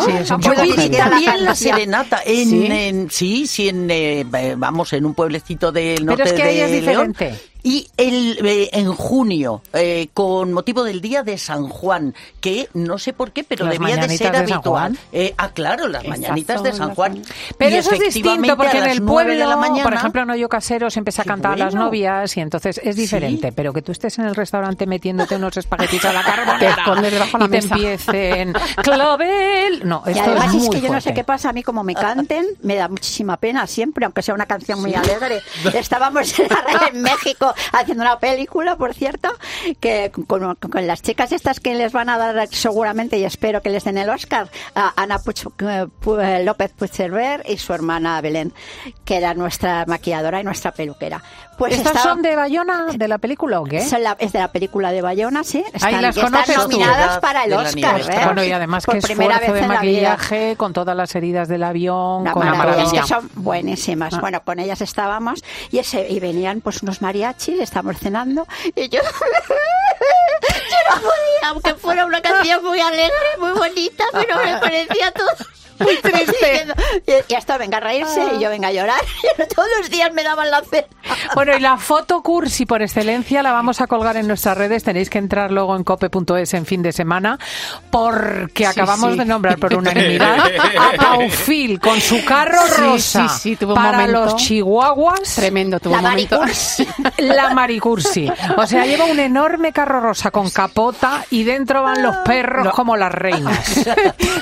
Sí, 0.01 0.11
no 0.11 0.23
yo 0.23 0.38
puedo 0.39 0.63
vi 0.63 0.69
ni 0.71 0.77
siquiera 0.83 1.05
la 1.05 1.11
también 1.11 1.45
la 1.45 1.55
serenata 1.55 2.21
en, 2.25 2.50
¿Sí? 2.50 2.67
en- 2.71 3.11
sí, 3.11 3.47
sí, 3.47 3.69
en, 3.69 3.88
eh, 3.91 4.25
vamos, 4.57 4.93
en 4.93 5.05
un 5.05 5.13
pueblecito 5.13 5.71
del 5.71 6.05
norte 6.05 6.23
Pero 6.23 6.35
es 6.35 6.41
que 6.41 6.47
ahí 6.47 6.57
de 6.57 6.77
es 6.79 6.83
León. 6.83 7.15
Y 7.63 7.88
el, 7.98 8.39
eh, 8.46 8.70
en 8.74 8.91
junio, 8.94 9.62
eh, 9.74 10.10
con 10.13 10.51
motivo 10.51 10.84
del 10.84 11.00
día 11.00 11.24
de 11.24 11.38
San 11.38 11.68
Juan, 11.68 12.15
que 12.39 12.70
no 12.74 12.98
sé 12.98 13.13
por 13.13 13.32
qué, 13.32 13.44
pero 13.44 13.65
Las 13.65 13.77
debía 13.77 13.98
de 13.98 14.18
ser 14.18 14.32
de 14.32 14.38
habitual. 14.39 14.98
Eh, 15.12 15.36
ah, 15.38 15.50
claro, 15.50 15.88
las 15.88 16.06
mañanitas 16.08 16.63
de 16.63 16.74
San 16.74 16.96
Juan. 16.96 17.22
Pero 17.58 17.75
Y 17.75 17.80
eso 17.80 17.94
es 17.94 18.00
distinto 18.00 18.58
porque 18.58 18.80
en 18.80 18.89
el 18.89 19.03
pueblo, 19.03 19.34
de 19.34 19.46
la 19.46 19.58
mañana, 19.58 19.84
por 19.84 19.94
ejemplo, 19.94 20.22
en 20.24 20.32
Hoyo 20.32 20.50
Casero 20.50 20.89
se 20.89 21.00
empieza 21.00 21.22
a 21.22 21.25
cantar 21.25 21.53
a 21.53 21.58
las 21.58 21.75
novias 21.75 22.36
y 22.36 22.41
entonces 22.41 22.80
es 22.84 22.96
diferente. 22.96 23.51
Pero 23.51 23.74
que 23.74 23.82
tú 23.82 23.91
estés 23.91 24.18
en 24.18 24.25
el 24.25 24.36
restaurante 24.36 24.88
metiéndote 24.88 25.36
unos 25.36 25.58
espaguetis 25.58 26.03
a 26.06 26.13
la 26.13 26.22
Te 26.32 26.32
carbonara 26.32 26.70
escondes 26.70 27.12
debajo 27.12 27.38
de 27.38 27.48
la 27.48 27.58
y 27.58 27.60
te 27.60 27.68
empiecen 27.68 28.53
clavel. 28.82 29.88
No, 29.88 30.03
Y 30.08 30.12
esto 30.12 30.24
además 30.24 30.48
es 30.48 30.56
es, 30.56 30.62
muy 30.62 30.70
que 30.70 30.82
yo 30.82 30.91
no 30.91 31.01
sé 31.01 31.13
qué 31.13 31.24
pasa, 31.24 31.50
a 31.50 31.53
mí 31.53 31.63
como 31.63 31.84
me 31.84 31.94
canten, 31.94 32.46
me 32.62 32.75
da 32.75 32.88
muchísima 32.88 33.38
pena 33.38 33.68
siempre, 33.68 34.06
aunque 34.06 34.22
sea 34.22 34.34
una 34.34 34.46
canción 34.46 34.82
muy 34.82 34.96
alegre. 34.96 35.41
Estábamos 35.74 36.39
en, 36.39 36.48
en 36.94 37.01
México 37.01 37.50
haciendo 37.74 38.03
una 38.03 38.20
película, 38.20 38.75
por 38.75 38.93
cierto, 38.93 39.29
que 39.79 40.12
con, 40.27 40.55
con 40.55 40.88
las 40.88 41.01
chicas 41.01 41.31
estas 41.31 41.60
que 41.60 41.75
les 41.75 41.91
van 41.91 42.10
a 42.10 42.17
dar 42.17 42.48
seguramente 42.48 43.17
y 43.17 43.24
espero 43.24 43.62
que 43.62 43.70
les 43.70 43.84
den 43.84 43.98
el 43.98 44.10
Oscar, 44.10 44.50
a 44.75 44.93
Ana 44.96 45.20
Puch- 45.20 45.51
eh, 45.60 45.88
eh, 46.22 46.43
López 46.43 46.72
Puigcerver 46.77 47.43
y 47.48 47.58
su 47.58 47.74
hermana 47.74 48.20
Belén, 48.22 48.53
que 49.05 49.17
era 49.17 49.34
nuestra 49.34 49.86
maquilladora 49.88 50.39
y 50.39 50.43
nuestra 50.43 50.72
peluquera. 50.72 51.22
Pues 51.58 51.74
¿Estas 51.74 51.96
estaba- 51.96 52.15
son 52.15 52.22
de 52.24 52.36
Bayona, 52.36 52.88
de 52.96 53.08
la 53.08 53.20
película 53.20 53.60
o 53.62 53.65
qué? 53.65 53.81
son 53.86 54.01
la- 54.01 54.15
es 54.20 54.31
de 54.31 54.39
la 54.39 54.51
película 54.51 54.91
de 54.91 55.01
Bayona, 55.03 55.43
sí. 55.43 55.63
Están, 55.74 55.93
Ahí 55.96 56.01
las 56.01 56.15
están 56.17 56.31
conoces 56.31 56.55
tú. 56.55 56.62
nominadas 56.63 57.20
para 57.20 57.43
el 57.43 57.53
Oscar. 57.53 58.01
¿eh? 58.01 58.22
Bueno, 58.25 58.43
y 58.43 58.51
además 58.51 58.86
Por 58.86 58.96
que 58.96 59.01
primera 59.01 59.36
esfuerzo 59.36 59.53
vez 59.53 59.62
de 59.62 59.67
maquillaje 59.67 60.55
con 60.58 60.74
todas 60.74 60.96
las 60.96 61.13
heridas 61.13 61.48
del 61.48 61.63
avión, 61.63 62.22
Una 62.22 62.31
con 62.34 62.46
la 62.46 62.53
maravilla, 62.55 62.77
maravilla. 62.86 63.01
es 63.01 63.08
que 63.08 63.13
son 63.13 63.29
buenísimas. 63.36 64.20
Bueno, 64.20 64.41
con 64.43 64.60
ellas 64.60 64.81
estábamos 64.81 65.43
y 65.72 65.77
ese 65.77 66.08
y 66.10 66.20
venían 66.20 66.62
pues 66.62 66.81
unos 66.81 67.01
mariachis, 67.01 67.40
estamos 67.50 67.98
cenando 67.98 68.48
y 68.75 68.89
yo 68.89 69.01
yo 69.01 70.77
no 70.89 70.95
podía, 71.01 71.50
aunque 71.50 71.74
fuera 71.75 72.05
una 72.05 72.21
canción 72.21 72.63
muy 72.63 72.79
alegre, 72.79 73.12
muy 73.39 73.51
bonita, 73.51 74.03
pero 74.12 74.38
me 74.38 74.57
parecía 74.60 75.12
todo 75.12 75.29
muy 75.81 75.97
triste. 76.01 76.65
Y, 77.29 77.33
hasta 77.33 77.57
venga 77.57 77.77
a 77.77 77.81
reírse 77.81 78.21
y 78.35 78.39
yo 78.39 78.50
venga 78.50 78.69
a 78.69 78.71
llorar. 78.71 79.01
Todos 79.55 79.67
los 79.79 79.89
días 79.89 80.13
me 80.13 80.23
daban 80.23 80.50
la 80.51 80.61
cena. 80.61 80.88
Bueno, 81.36 81.56
y 81.56 81.60
la 81.60 81.77
foto 81.77 82.21
cursi 82.21 82.65
por 82.65 82.82
excelencia 82.82 83.43
la 83.43 83.51
vamos 83.51 83.82
a 83.82 83.88
colgar 83.88 84.17
en 84.17 84.27
nuestras 84.27 84.58
redes. 84.58 84.84
Tenéis 84.84 85.10
que 85.10 85.17
entrar 85.17 85.51
luego 85.51 85.75
en 85.75 85.84
cope.es 85.84 86.53
en 86.53 86.65
fin 86.65 86.82
de 86.82 86.91
semana 86.91 87.38
porque 87.89 88.65
acabamos 88.65 89.13
sí. 89.13 89.19
de 89.19 89.25
nombrar 89.25 89.58
por 89.58 89.73
unanimidad 89.73 90.39
a 90.39 90.91
Paufil 90.97 91.79
con 91.79 91.99
su 91.99 92.23
carro 92.25 92.60
rosa 92.77 93.27
sí, 93.29 93.56
tuvo 93.56 93.73
para 93.75 93.93
momento 93.99 94.25
los 94.25 94.36
chihuahuas. 94.38 95.36
Tremendo, 95.36 95.79
tuvo 95.79 95.93
La 95.93 95.99
un 95.99 96.03
momento. 96.06 96.39
Maricursi. 96.39 96.88
La 97.17 97.53
Maricursi. 97.53 98.32
O 98.58 98.65
sea, 98.67 98.86
lleva 98.86 99.06
un 99.06 99.19
enorme 99.19 99.71
carro 99.71 99.99
rosa 100.01 100.32
con 100.32 100.49
capota 100.49 101.25
y 101.29 101.43
dentro 101.43 101.84
van 101.84 102.01
los 102.01 102.17
perros 102.17 102.73
como 102.73 102.95
las 102.97 103.12
reinas. 103.12 103.82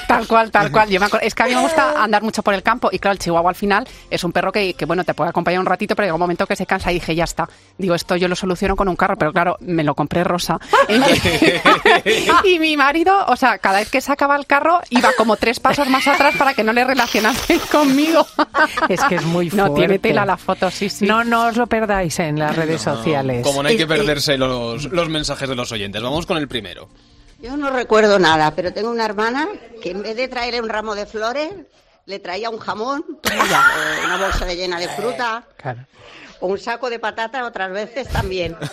Tal 0.08 0.28
cual, 0.28 0.52
tal 0.52 0.72
cual. 0.72 0.90
Yo 0.90 1.00
me 1.00 1.06
acuerdo- 1.08 1.26
es 1.30 1.36
que 1.36 1.44
a 1.44 1.46
mí 1.48 1.56
me 1.56 1.62
gusta 1.62 2.04
andar 2.04 2.22
mucho 2.22 2.44
por 2.44 2.54
el 2.54 2.62
campo 2.62 2.90
y 2.92 3.00
claro, 3.00 3.14
el 3.14 3.20
chihuahua 3.20 3.50
al 3.52 3.56
final 3.56 3.88
es 4.10 4.24
un 4.24 4.32
perro 4.32 4.52
que, 4.52 4.74
que, 4.74 4.86
bueno, 4.86 5.04
te 5.06 5.14
puede 5.14 5.30
acompañar 5.30 5.60
un 5.62 5.66
ratito, 5.66 5.96
pero 5.96 6.06
llega 6.08 6.16
un 6.16 6.20
momento 6.20 6.46
que 6.46 6.56
se 6.56 6.66
cansa 6.66 6.92
y 6.92 6.96
dije, 6.96 7.16
ya 7.16 7.24
está. 7.24 7.48
Digo, 7.78 7.96
esto 7.96 8.16
yo 8.18 8.28
lo 8.28 8.36
soluciono 8.36 8.76
con 8.76 8.88
un 8.90 8.96
carro, 8.96 9.16
pero 9.18 9.32
claro, 9.32 9.58
me 9.62 9.84
lo 9.84 9.96
compré 9.96 10.24
rosa. 10.24 10.60
y 12.44 12.60
mi 12.60 12.78
marido, 12.78 13.26
o 13.28 13.36
sea, 13.36 13.58
cada 13.58 13.80
vez 13.80 13.90
que 13.90 14.02
sacaba 14.02 14.36
el 14.36 14.46
carro 14.46 14.82
iba 14.90 15.10
como 15.18 15.36
tres 15.38 15.60
pasos 15.60 15.88
más 15.90 16.08
atrás 16.08 16.36
para 16.38 16.54
que 16.54 16.64
no 16.64 16.74
le 16.74 16.84
relacionasen 16.84 17.60
conmigo. 17.72 18.26
Es 18.88 19.04
que 19.06 19.16
es 19.16 19.26
muy 19.26 19.48
No, 19.50 19.74
tiene 19.74 19.88
fuerte. 19.88 20.00
tela 20.10 20.26
la 20.26 20.38
foto, 20.38 20.70
sí, 20.72 20.90
sí. 20.90 21.06
No, 21.06 21.24
no 21.24 21.48
os 21.48 21.58
lo 21.58 21.68
perdáis 21.68 22.20
en 22.20 22.40
las 22.40 22.56
redes 22.56 22.86
No, 22.86 22.96
sociales. 22.96 23.44
Como 23.44 23.64
no 23.64 23.70
hay 23.70 23.78
que 23.78 23.88
perderse 23.88 24.38
los, 24.38 24.86
los 24.86 25.10
mensajes 25.10 25.48
de 25.50 25.56
los 25.56 25.72
oyentes. 25.72 26.02
Vamos 26.02 26.26
con 26.26 26.38
el 26.38 26.48
primero. 26.48 26.90
Yo 27.42 27.56
no 27.56 27.70
recuerdo 27.70 28.20
nada, 28.20 28.54
pero 28.56 28.74
tengo 28.74 28.90
una 28.92 29.06
hermana 29.06 29.48
que 29.82 29.92
en 29.92 30.02
vez 30.04 30.16
de 30.18 30.28
traerle 30.28 30.62
un 30.62 30.70
ramo 30.70 30.94
de 30.96 31.06
flores, 31.06 31.50
le 32.06 32.20
traía 32.20 32.50
un 32.50 32.60
jamón, 32.60 33.06
una 34.06 34.18
bolsa 34.18 34.46
de 34.46 34.56
llena 34.56 34.80
de 34.80 34.90
fruta, 34.90 35.46
Claro. 35.58 35.86
o 36.42 36.48
un 36.48 36.58
saco 36.60 36.90
de 36.90 37.00
patatas 37.00 37.44
otras 37.44 37.72
veces 37.72 38.10
también. 38.10 38.58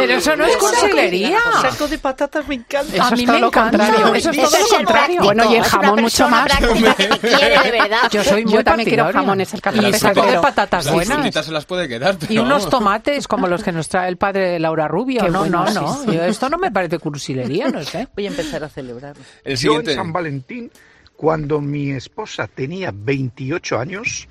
Pero 0.00 0.12
eso 0.18 0.36
no 0.36 0.44
es 0.46 0.56
cursilería. 0.56 1.38
Saco 1.62 1.88
de 1.88 1.98
patatas 1.98 2.46
me 2.48 2.56
encanta. 2.56 2.94
Eso 2.94 3.04
a 3.04 3.10
mí 3.12 3.26
me 3.26 3.38
lo 3.40 3.46
encanta. 3.48 3.78
contrario. 3.78 4.14
Eso 4.14 4.30
es 4.30 4.36
todo 4.36 4.46
es 4.46 4.52
lo 4.52 4.76
contrario. 4.76 4.86
práctico, 4.86 5.24
Bueno, 5.24 5.52
y 5.52 5.56
el 5.56 5.64
jamón 5.64 6.00
mucho 6.02 6.28
más. 6.28 6.44
práctica 6.46 6.94
que 6.94 7.06
te 7.08 7.18
quiere 7.36 7.58
de 7.62 7.70
verdad. 7.80 8.10
Yo 8.10 8.24
soy 8.24 8.44
muy 8.44 8.52
Yo 8.54 8.64
también 8.64 8.88
quiero 8.88 9.12
jamones, 9.12 9.52
el 9.54 9.60
Y 9.86 9.92
saco 9.94 10.22
de 10.26 10.38
patatas 10.38 10.84
Las 10.86 10.94
buenas. 10.94 11.14
frutitas 11.18 11.46
se 11.46 11.52
las 11.52 11.64
puede 11.66 11.88
quedar. 11.88 12.16
Y 12.28 12.38
unos 12.38 12.68
tomates 12.68 13.28
como 13.28 13.46
los 13.46 13.62
que 13.62 13.72
nos 13.72 13.88
trae 13.88 14.08
el 14.08 14.16
padre 14.16 14.50
de 14.50 14.58
Laura 14.60 14.88
Rubio. 14.88 15.22
Qué 15.24 15.30
no, 15.30 15.40
bueno, 15.40 15.64
no, 15.72 16.04
no. 16.04 16.12
esto 16.12 16.48
no 16.48 16.58
me 16.58 16.70
parece 16.70 16.98
cursilería, 16.98 17.68
no 17.68 17.82
sé. 17.84 18.08
Voy 18.14 18.26
a 18.26 18.30
empezar 18.30 18.64
a 18.64 18.68
celebrarlo. 18.68 19.22
El 19.44 19.56
Yo 19.56 19.72
en 19.72 19.78
siguiente. 19.78 19.94
San 19.94 20.12
Valentín, 20.12 20.70
cuando 21.16 21.60
mi 21.60 21.90
esposa 21.90 22.48
tenía 22.48 22.90
28 22.94 23.78
años, 23.78 24.28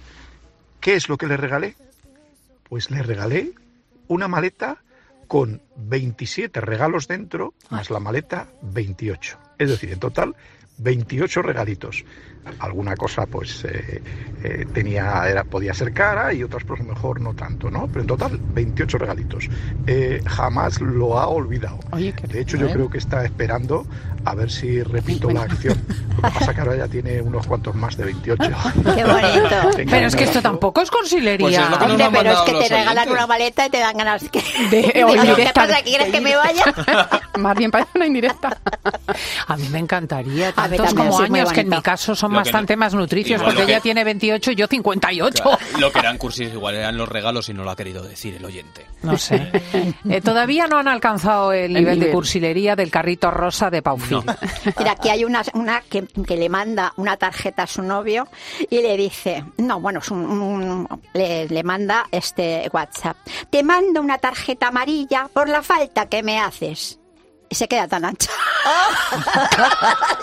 ¿qué 0.80 0.96
es 0.96 1.10
lo 1.10 1.18
que 1.18 1.28
le 1.28 1.38
regalé? 1.38 1.76
Pues 2.68 2.92
le 2.92 3.02
regalé 3.04 3.52
una 4.08 4.28
maleta 4.28 4.78
con 5.30 5.62
27 5.78 6.60
regalos 6.60 7.08
dentro, 7.08 7.54
más 7.70 7.92
la 7.92 8.00
maleta 8.00 8.48
28. 8.64 9.38
Es 9.60 9.70
decir, 9.70 9.92
en 9.92 10.00
total 10.00 10.36
28 10.80 11.44
regalitos. 11.44 12.04
Alguna 12.60 12.96
cosa 12.96 13.26
pues 13.28 13.64
eh, 13.66 14.02
eh, 14.44 14.66
tenía, 14.74 15.30
era, 15.30 15.44
podía 15.44 15.74
ser 15.74 15.94
cara 15.94 16.34
y 16.34 16.44
otras 16.44 16.64
pues 16.64 16.80
a 16.80 16.84
lo 16.84 16.94
mejor 16.94 17.22
no 17.22 17.34
tanto, 17.34 17.70
¿no? 17.70 17.88
Pero 17.88 18.02
en 18.02 18.08
total 18.08 18.40
28 18.54 18.98
regalitos. 18.98 19.48
Eh, 19.86 20.22
jamás 20.26 20.82
lo 20.82 21.20
ha 21.20 21.28
olvidado. 21.28 21.80
Oye, 21.92 22.12
qué 22.14 22.28
De 22.28 22.42
hecho, 22.42 22.58
yo 22.58 22.66
bien. 22.66 22.78
creo 22.78 22.90
que 22.90 22.98
está 22.98 23.24
esperando 23.24 23.86
a 24.26 24.36
ver 24.36 24.50
si 24.52 24.82
repito 24.84 25.30
la 25.32 25.44
acción. 25.44 25.78
Lo 26.22 26.30
que 26.30 26.40
pasa 26.40 26.54
que 26.54 26.60
ahora 26.62 26.76
ya 26.76 26.88
tiene 26.88 27.22
unos 27.22 27.46
cuantos 27.48 27.76
más 27.76 27.96
de 27.96 28.06
28. 28.06 28.44
Qué 28.96 29.04
bonito. 29.06 29.86
Pero 29.90 30.08
es 30.08 30.16
que 30.16 30.24
esto 30.26 30.42
tampoco 30.42 30.82
es 30.82 30.92
cursilería. 30.92 31.40
Pues 31.48 31.58
es 31.58 31.90
Hombre, 31.92 32.08
pero 32.12 32.32
es 32.32 32.40
que 32.42 32.52
te 32.54 32.68
regalan 32.70 32.98
oyentes. 32.98 33.14
una 33.14 33.28
maleta 33.28 33.66
y 33.66 33.70
te 33.70 33.80
dan 33.80 33.98
ganas 33.98 34.24
que... 34.30 34.40
De- 34.70 35.04
o 35.04 35.14
Digo, 35.14 35.36
¿Qué 35.36 35.50
pasa? 35.54 35.78
¿Quieres 35.84 36.10
que 36.12 36.20
me 36.22 36.36
vaya? 36.36 36.64
Más 37.38 37.56
bien 37.58 37.72
parece 37.72 37.92
una 37.96 38.08
indirecta. 38.08 38.58
A 39.48 39.56
mí 39.58 39.68
me 39.70 39.80
encantaría, 39.80 40.52
A 40.56 40.68
mí 40.68 40.78
tantos 40.78 40.94
como 40.94 41.20
años, 41.20 41.52
que 41.54 41.62
en 41.62 41.70
mi 41.70 41.82
caso 41.82 42.16
son 42.16 42.29
Bastante 42.36 42.76
no- 42.76 42.80
más 42.82 42.94
nutricios, 42.94 43.42
porque 43.42 43.58
que- 43.66 43.72
ella 43.72 43.80
tiene 43.82 44.04
28 44.04 44.52
y 44.52 44.56
yo 44.56 44.68
58. 44.68 45.44
Claro, 45.44 45.58
lo 45.80 45.92
que 45.92 46.00
eran 46.00 46.18
cursis 46.18 46.52
igual 46.54 46.76
eran 46.76 46.98
los 46.98 47.08
regalos 47.10 47.50
y 47.50 47.54
no 47.54 47.64
lo 47.64 47.72
ha 47.72 47.76
querido 47.76 48.04
decir 48.04 48.36
el 48.36 48.46
oyente. 48.46 48.86
No 49.04 49.18
sé. 49.18 49.52
Eh, 50.10 50.22
todavía 50.22 50.68
no 50.68 50.78
han 50.78 50.88
alcanzado 50.88 51.52
el 51.54 51.74
nivel 51.74 52.00
de 52.00 52.12
cursilería 52.12 52.76
del 52.76 52.90
carrito 52.92 53.30
rosa 53.32 53.70
de 53.70 53.82
Paufil. 53.82 54.20
Mira, 54.78 54.92
aquí 54.92 55.10
hay 55.10 55.24
una, 55.24 55.42
una 55.54 55.82
que, 55.82 56.06
que 56.28 56.36
le 56.38 56.50
manda 56.50 56.94
una 56.98 57.16
tarjeta 57.18 57.64
a 57.64 57.68
su 57.68 57.82
novio 57.82 58.28
y 58.70 58.82
le 58.82 58.98
dice, 58.98 59.44
no, 59.58 59.80
bueno, 59.80 60.00
es 60.00 60.10
un- 60.12 60.26
un- 60.26 61.02
le, 61.14 61.48
le 61.48 61.64
manda 61.64 62.06
este 62.12 62.70
WhatsApp, 62.74 63.18
te 63.50 63.64
mando 63.64 64.02
una 64.02 64.18
tarjeta 64.18 64.68
amarilla 64.70 65.28
por 65.32 65.48
la 65.50 65.62
falta 65.62 66.08
que 66.08 66.24
me 66.24 66.40
haces. 66.40 67.00
Y 67.50 67.56
se 67.56 67.68
queda 67.68 67.88
tan 67.88 68.06
ancha. 68.06 68.30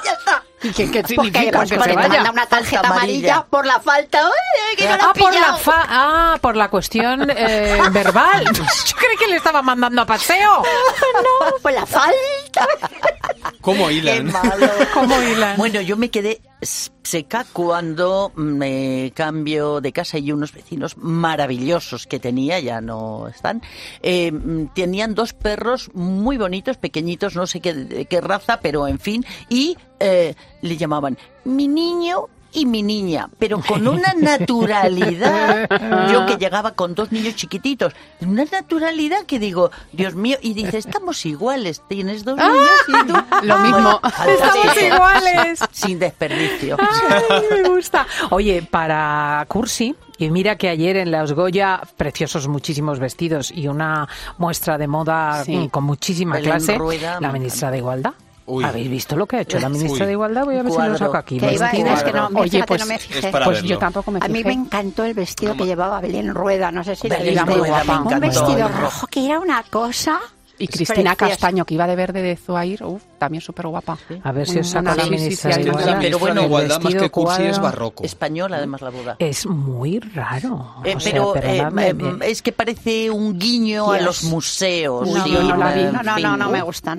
ya 0.05 0.13
está. 0.13 0.43
¿Qué, 0.75 0.91
qué 0.91 1.01
Porque, 1.03 1.09
significa 1.09 1.41
pues, 1.59 1.71
que 1.71 1.77
porque 1.77 1.83
se 1.85 1.89
te 1.91 1.95
vaya? 1.97 2.09
manda 2.15 2.31
una 2.31 2.47
tarjeta 2.47 2.81
amarilla 2.89 3.35
amarilla. 3.35 3.47
por 3.51 3.67
la 3.67 3.81
falta. 3.81 4.19
¡Ay, 4.21 4.77
que 4.77 4.89
no 4.89 4.95
Ah 5.01 5.13
por, 5.15 5.35
la 5.35 5.57
fa- 5.57 5.87
ah, 5.89 6.39
por 6.41 6.57
la 6.57 6.69
cuestión 6.69 7.29
eh, 7.31 7.79
verbal. 7.91 8.45
Yo 8.55 8.97
creí 8.97 9.17
que 9.19 9.27
le 9.29 9.37
estaba 9.37 9.63
mandando 9.63 10.03
a 10.03 10.07
paseo. 10.07 10.63
No, 11.17 11.57
por 11.63 11.73
la 11.73 11.87
falta. 11.87 12.67
¿Cómo 13.67 13.89
Qué 13.89 13.95
hilan? 13.95 14.31
malo. 14.31 14.69
¿Cómo 14.95 15.21
hilan? 15.21 15.57
Bueno, 15.57 15.81
yo 15.81 15.97
me 15.97 16.09
quedé 16.09 16.41
seca 17.03 17.45
cuando 17.53 18.31
me 18.37 19.13
cambio 19.13 19.81
de 19.81 19.91
casa 19.93 20.19
y 20.19 20.31
unos 20.31 20.53
vecinos 20.53 20.97
maravillosos 20.97 22.07
que 22.07 22.21
tenía, 22.21 22.61
ya 22.61 22.81
no 22.81 23.27
están, 23.27 23.63
eh, 24.03 24.31
mm, 24.31 24.69
tenían 24.73 25.17
dos 25.17 25.33
perros 25.33 25.91
muy 25.95 26.37
bonitos, 26.37 26.77
pequeñitos, 26.77 27.35
no 27.35 27.49
sé 27.49 27.61
qué, 27.61 27.75
de 27.75 28.05
qué 28.05 28.21
raza, 28.21 28.61
pero 28.61 28.87
en 28.87 29.01
fin, 29.01 29.27
y 29.49 29.77
eh, 29.99 30.35
le 30.63 30.77
llamaban 30.77 31.19
mi 31.45 31.67
niño 31.67 32.29
y 32.57 32.65
mi 32.67 32.83
niña, 32.83 33.29
pero 33.39 33.61
con 33.61 33.87
una 33.87 34.15
naturalidad, 34.19 35.69
yo 36.13 36.27
que 36.27 36.37
llegaba 36.37 36.73
con 36.73 36.95
dos 36.95 37.13
niños 37.13 37.37
chiquititos, 37.37 37.93
una 38.21 38.45
naturalidad 38.45 39.25
que 39.27 39.39
digo, 39.39 39.71
Dios 39.93 40.15
mío, 40.15 40.39
y 40.41 40.55
dice, 40.55 40.79
estamos 40.79 41.25
iguales, 41.27 41.83
tienes 41.89 42.25
dos 42.25 42.37
niños 42.39 42.71
y 42.89 43.07
tú... 43.07 43.15
Lo 43.43 43.59
mismo. 43.59 44.01
Estamos 44.27 44.83
iguales. 44.83 45.61
Sin 45.71 45.99
desperdicio. 45.99 46.77
Ay, 46.81 47.43
me 47.63 47.69
gusta. 47.69 48.07
Oye, 48.31 48.63
para 48.63 49.45
Cursi, 49.49 49.95
y 50.19 50.31
mira 50.31 50.57
que 50.57 50.71
ayer 50.71 50.97
en 50.97 51.11
Los 51.11 51.35
Goya, 51.35 51.81
preciosos 51.99 52.49
muchísimos 52.49 52.99
vestidos 52.99 53.51
y 53.51 53.69
una 53.69 54.09
muestra 54.39 54.79
de 54.79 54.87
moda 54.87 55.45
Sí. 55.45 55.69
con 55.71 55.85
muchísima 55.85 56.37
Belén 56.37 56.53
clase, 56.53 56.79
Rueda, 56.79 57.21
la 57.21 57.31
ministra 57.33 57.71
de 57.71 57.79
Igualdad. 57.79 58.15
Uy. 58.47 58.65
¿Habéis 58.65 58.89
visto 58.89 59.17
lo 59.17 59.27
que 59.27 59.37
ha 59.37 59.41
hecho 59.41 59.59
la 59.59 59.69
ministra 59.69 60.05
Uy. 60.05 60.07
de 60.07 60.13
Igualdad? 60.13 60.45
Voy 60.45 60.57
a 60.57 60.63
ver 60.63 60.73
si 60.73 60.79
lo 60.79 60.97
saco 60.99 61.17
aquí. 61.17 61.39
Que 61.39 61.53
iba, 61.53 61.67
Vestido. 61.71 61.89
es 61.95 62.03
que 62.05 62.13
no, 62.13 62.29
Oye, 62.35 62.65
pues 62.67 62.81
no 62.81 62.87
me 62.87 62.99
fijé. 62.99 63.33
Pues 63.45 63.63
yo 63.63 63.79
tampoco 63.79 64.11
me 64.13 64.21
A 64.23 64.29
mí 64.29 64.39
fijé. 64.39 64.45
me 64.49 64.53
encantó 64.55 65.05
el 65.05 65.15
vestido 65.15 65.57
que 65.57 65.67
llevaba 65.67 66.01
Belén 66.01 66.33
Rueda, 66.35 66.71
no 66.71 66.85
sé 66.85 66.95
si 66.97 67.09
lo 67.09 67.17
Belén 67.19 67.35
viste. 67.45 67.59
muy 67.59 67.69
guapa. 67.69 68.01
Un 68.03 68.21
vestido 68.21 68.69
rojo 68.69 69.07
que 69.09 69.27
era 69.27 69.41
una 69.41 69.63
cosa. 69.65 70.21
Y 70.59 70.69
Cristina. 70.69 71.15
Castaño, 71.17 71.67
que 71.67 71.75
iba 71.75 71.87
de 71.87 71.97
verde 71.97 72.23
de 72.23 72.35
Zuair, 72.37 72.83
uf, 72.83 73.03
también 73.17 73.41
súper 73.41 73.67
guapa. 73.67 73.97
A 74.23 74.33
ver 74.33 74.47
si 74.49 74.59
os 74.59 74.69
saco 74.69 74.85
mona. 74.91 74.97
la 74.97 75.05
Sí, 75.05 75.19
sí, 75.19 75.37
sí, 75.37 75.53
sí, 75.53 75.61
Igualdad. 75.61 75.99
Pero 76.01 76.19
bueno, 76.19 76.43
Igualdad, 76.43 76.81
más 76.81 76.95
que 76.95 77.11
cursi, 77.11 77.43
es 77.43 77.59
barroco. 77.61 78.05
Española, 78.05 78.57
además, 78.59 78.81
la 78.83 78.91
boda. 78.91 79.17
Es 79.19 79.47
muy 79.47 79.99
raro. 80.01 80.75
Eh, 80.85 80.95
O 80.97 81.01
sea, 81.01 81.13
pero 81.13 81.37
eh, 81.37 81.69
eh, 81.79 82.19
es 82.23 82.43
que 82.43 82.53
parece 82.53 83.11
un 83.11 83.39
guiño 83.39 83.91
a 83.93 84.01
los 84.01 84.25
museos. 84.25 85.09
No 85.09 85.19
la 85.57 85.73
vi. 85.73 85.81
en 85.83 85.93
No, 85.93 86.03
no, 86.03 86.15
fin. 86.15 86.23
no, 86.25 86.37
no 86.37 86.51
me 86.51 86.63
Uh, 86.63 86.67
gustan. 86.67 86.99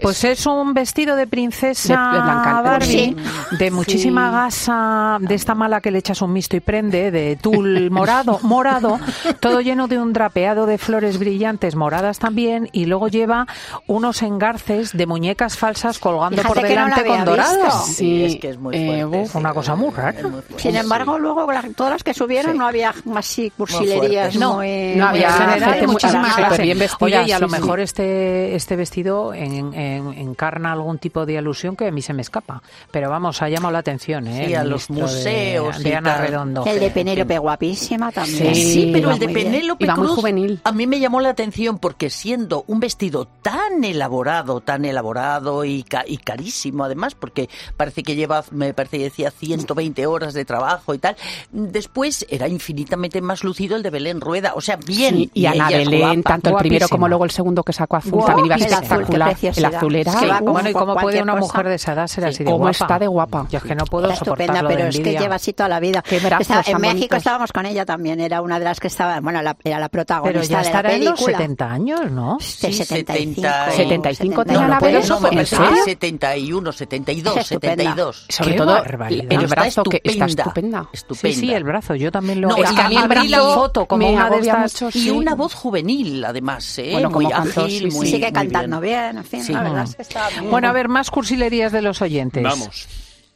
Pues 0.00 0.24
es 0.24 0.46
un 0.46 0.74
vestido 0.74 1.16
de 1.16 1.26
princesa 1.26 1.94
De- 2.12 2.16
de 2.18 2.22
Blanca- 2.22 2.56
de 2.56 2.62
Barbie, 2.62 3.10
Blanca. 3.14 3.56
de 3.58 3.70
muchísima 3.70 4.30
gasa, 4.30 5.18
de 5.20 5.34
esta 5.34 5.54
mala 5.54 5.80
que 5.80 5.90
le 5.90 5.98
echas 5.98 6.20
un 6.22 6.32
misto 6.32 6.56
y 6.56 6.60
prende, 6.60 7.10
de 7.10 7.36
tul 7.40 7.90
morado, 7.90 8.38
morado, 8.42 8.98
todo 9.40 9.60
lleno 9.60 9.88
de 9.88 9.98
un 9.98 10.12
drapeado 10.12 10.66
de 10.66 10.78
flores 10.78 11.18
brillantes 11.18 11.74
moradas 11.76 12.18
también, 12.18 12.68
y 12.72 12.86
luego 12.86 13.08
lleva 13.08 13.46
unos 13.86 14.22
engarces 14.22 14.92
de 14.92 15.06
muñecas 15.06 15.53
falsas 15.56 15.98
colgando 15.98 16.36
Fíjate 16.42 16.54
por 16.54 16.62
no 16.62 16.68
delante 16.68 17.04
con 17.04 17.24
visto. 17.24 17.70
Sí, 17.86 18.24
es 18.24 18.36
que 18.36 18.50
es 18.50 18.58
muy 18.58 18.76
eh, 18.76 18.86
fuerte. 19.04 19.22
uf, 19.24 19.32
sí. 19.32 19.38
una 19.38 19.54
cosa 19.54 19.74
muy 19.74 19.90
rara. 19.90 20.22
Muy. 20.28 20.42
Sin 20.56 20.76
embargo, 20.76 21.18
luego 21.18 21.50
la- 21.50 21.62
todas 21.76 21.92
las 21.92 22.02
que 22.04 22.14
subieron 22.14 22.52
Sí. 22.52 22.58
no 22.58 22.66
había 22.66 22.94
más 23.04 23.26
sí, 23.26 23.50
cursilerías. 23.56 24.36
No, 24.36 24.54
muy, 24.54 24.94
no 24.96 25.06
había 25.08 25.30
gente 25.32 25.86
muchísimas 25.86 26.58
bien 26.58 26.78
vestida, 26.78 27.04
Oye, 27.04 27.22
y 27.28 27.32
a 27.32 27.38
lo 27.38 27.48
mejor 27.48 27.80
este 27.80 28.54
este 28.54 28.76
vestido 28.76 29.34
en- 29.34 29.74
en- 29.74 30.12
encarna 30.14 30.72
algún 30.72 30.98
tipo 30.98 31.26
de 31.26 31.38
alusión 31.38 31.76
que 31.76 31.88
a 31.88 31.90
mí 31.90 32.02
se 32.02 32.12
me 32.12 32.22
escapa. 32.22 32.62
Pero 32.90 33.10
vamos, 33.10 33.42
ha 33.42 33.48
llamado 33.48 33.72
la 33.72 33.78
atención, 33.80 34.26
¿eh? 34.26 34.46
Sí, 34.46 34.52
El 34.54 34.58
a 34.60 34.64
los 34.64 34.88
de- 34.88 34.94
museos 34.94 35.82
de, 35.82 35.94
Ana. 35.96 36.18
Redondo. 36.18 36.64
El 36.66 36.80
de 36.80 36.90
Penélope, 36.90 37.38
guapísima 37.38 38.10
también. 38.12 38.54
Sí, 38.54 38.72
Sí, 38.74 38.90
pero 38.92 39.10
el 39.10 39.18
de. 39.18 39.28
Penélope 39.28 39.84
Iba 39.84 39.96
muy 39.96 40.06
Cruz 40.06 40.16
juvenil. 40.16 40.60
a 40.64 40.72
mí 40.72 40.86
me 40.86 41.00
llamó 41.00 41.20
la 41.20 41.30
atención 41.30 41.78
porque 41.78 42.08
siendo 42.10 42.64
un 42.68 42.80
vestido 42.80 43.26
tan 43.42 43.82
elaborado, 43.84 44.60
tan 44.60 44.84
elaborado 44.84 45.43
y, 45.64 45.82
ca- 45.82 46.04
y 46.06 46.16
carísimo 46.18 46.84
además, 46.84 47.14
porque 47.14 47.48
parece 47.76 48.02
que 48.02 48.14
lleva, 48.16 48.44
me 48.50 48.72
parece 48.74 48.98
que 48.98 49.04
decía 49.04 49.30
120 49.30 50.06
horas 50.06 50.34
de 50.34 50.44
trabajo 50.44 50.94
y 50.94 50.98
tal, 50.98 51.16
después 51.52 52.26
era 52.28 52.48
infinitamente 52.48 53.20
más 53.20 53.44
lucido 53.44 53.76
el 53.76 53.82
de 53.82 53.90
Belén 53.90 54.20
Rueda, 54.20 54.52
o 54.56 54.60
sea, 54.60 54.76
bien. 54.76 55.14
Sí, 55.16 55.30
y 55.34 55.46
Ana 55.46 55.68
ella 55.68 55.78
es 55.80 55.88
Belén, 55.90 56.00
guapa. 56.00 56.22
tanto 56.30 56.50
el 56.50 56.56
primero 56.56 56.88
como 56.88 57.08
luego 57.08 57.24
el 57.24 57.30
segundo 57.30 57.62
que 57.62 57.72
sacó 57.72 57.96
azul, 57.96 58.24
también 58.24 58.46
iba 58.46 58.54
azul, 58.56 58.66
qué 58.68 58.74
espectacular. 58.74 59.28
el 59.28 59.34
preciosidad. 59.34 59.74
azul 59.74 59.96
era... 59.96 60.12
Es 60.12 60.18
que 60.18 60.26
va 60.26 60.38
como 60.38 60.52
Bueno, 60.52 60.68
¿y 60.68 60.72
cómo 60.72 60.94
puede 60.96 61.22
una 61.22 61.32
cosa. 61.34 61.40
mujer 61.44 61.68
de 61.68 61.74
esa 61.74 61.92
edad 61.92 62.06
ser 62.06 62.24
Sí, 62.24 62.30
así 62.30 62.38
de 62.38 62.44
cómo 62.46 62.58
guapa? 62.58 62.70
está 62.72 62.98
de 62.98 63.06
guapa. 63.06 63.46
Yo 63.50 63.58
es 63.58 63.64
que 63.64 63.74
no 63.74 63.84
puedo 63.84 64.06
soportarlo 64.14 64.34
estupenda, 64.44 64.68
de 64.68 64.74
pero 64.76 64.88
es 64.88 64.98
que 65.00 65.12
lleva 65.18 65.34
así 65.36 65.52
toda 65.52 65.68
la 65.68 65.80
vida. 65.80 66.02
Qué 66.02 66.16
Estaba- 66.16 66.62
en 66.66 66.80
México 66.80 66.94
bonitos. 66.94 67.18
estábamos 67.18 67.52
con 67.52 67.66
ella 67.66 67.84
también, 67.84 68.20
era 68.20 68.40
una 68.42 68.58
de 68.58 68.64
las 68.64 68.80
que 68.80 68.86
estaba, 68.88 69.20
bueno, 69.20 69.42
la- 69.42 69.56
era 69.64 69.78
la 69.78 69.88
Pero 69.88 70.04
protagonista 70.04 70.42
ya 70.42 70.56
de 70.58 70.62
la 70.62 70.68
estará 70.68 70.92
en 70.94 71.04
los 71.04 71.14
película. 71.14 71.38
70 71.38 71.70
años, 71.70 72.10
¿no? 72.10 72.36
De 72.38 72.44
Sí, 72.44 72.72
75. 72.72 73.48
75 73.76 74.36
No, 74.36 74.44
tenía 74.44 74.60
no, 74.62 74.68
la 74.68 74.78
puede- 74.78 74.92
Belén, 74.94 75.08
no, 75.34 75.40
me 75.42 75.42
¿en 75.42 75.48
parece 75.50 75.56
serio? 75.56 75.84
que 75.84 75.90
71, 75.90 76.72
72, 76.72 77.36
Es 77.36 77.42
estupenda. 77.42 77.76
72. 77.84 78.26
Sobre 78.28 78.50
Qué 78.50 78.56
todo 78.56 78.66
barbaridad. 78.72 79.26
el 79.30 79.42
está 79.44 79.54
brazo 79.54 79.82
que 79.84 80.00
está 80.04 80.24
estupenda. 80.26 80.88
estupenda. 80.92 81.34
Sí, 81.34 81.40
sí, 81.40 81.52
el 81.52 81.64
brazo, 81.64 81.94
yo 81.94 82.10
también 82.12 82.40
lo... 82.40 82.48
No, 82.48 82.56
es 82.56 82.70
que 82.72 82.80
a 82.80 82.88
mí 82.88 82.96
mí 82.96 83.28
la 83.28 83.40
foto 83.40 83.86
como 83.86 84.08
una 84.08 84.28
de 84.30 84.34
agobia 84.36 84.52
estas... 84.64 84.82
mucho, 84.82 84.98
Y 84.98 85.02
sí. 85.02 85.10
una 85.10 85.34
voz 85.34 85.54
juvenil, 85.54 86.24
además, 86.24 86.78
¿eh? 86.78 86.88
Bueno, 86.92 87.10
muy 87.10 87.26
ágil, 87.32 87.90
sí, 87.90 87.96
muy 87.96 88.06
Sigue 88.06 88.26
muy 88.26 88.32
cantando 88.32 88.80
bien, 88.80 89.18
en 89.18 89.24
fin, 89.24 89.42
Sí. 89.42 89.52
la 89.52 89.62
verdad 89.62 89.84
es 89.84 89.94
que 89.96 90.02
está 90.02 90.30
muy 90.40 90.50
Bueno, 90.50 90.68
a 90.68 90.72
ver, 90.72 90.88
más 90.88 91.10
cursilerías 91.10 91.72
de 91.72 91.82
los 91.82 92.00
oyentes. 92.02 92.42
Vamos. 92.42 92.86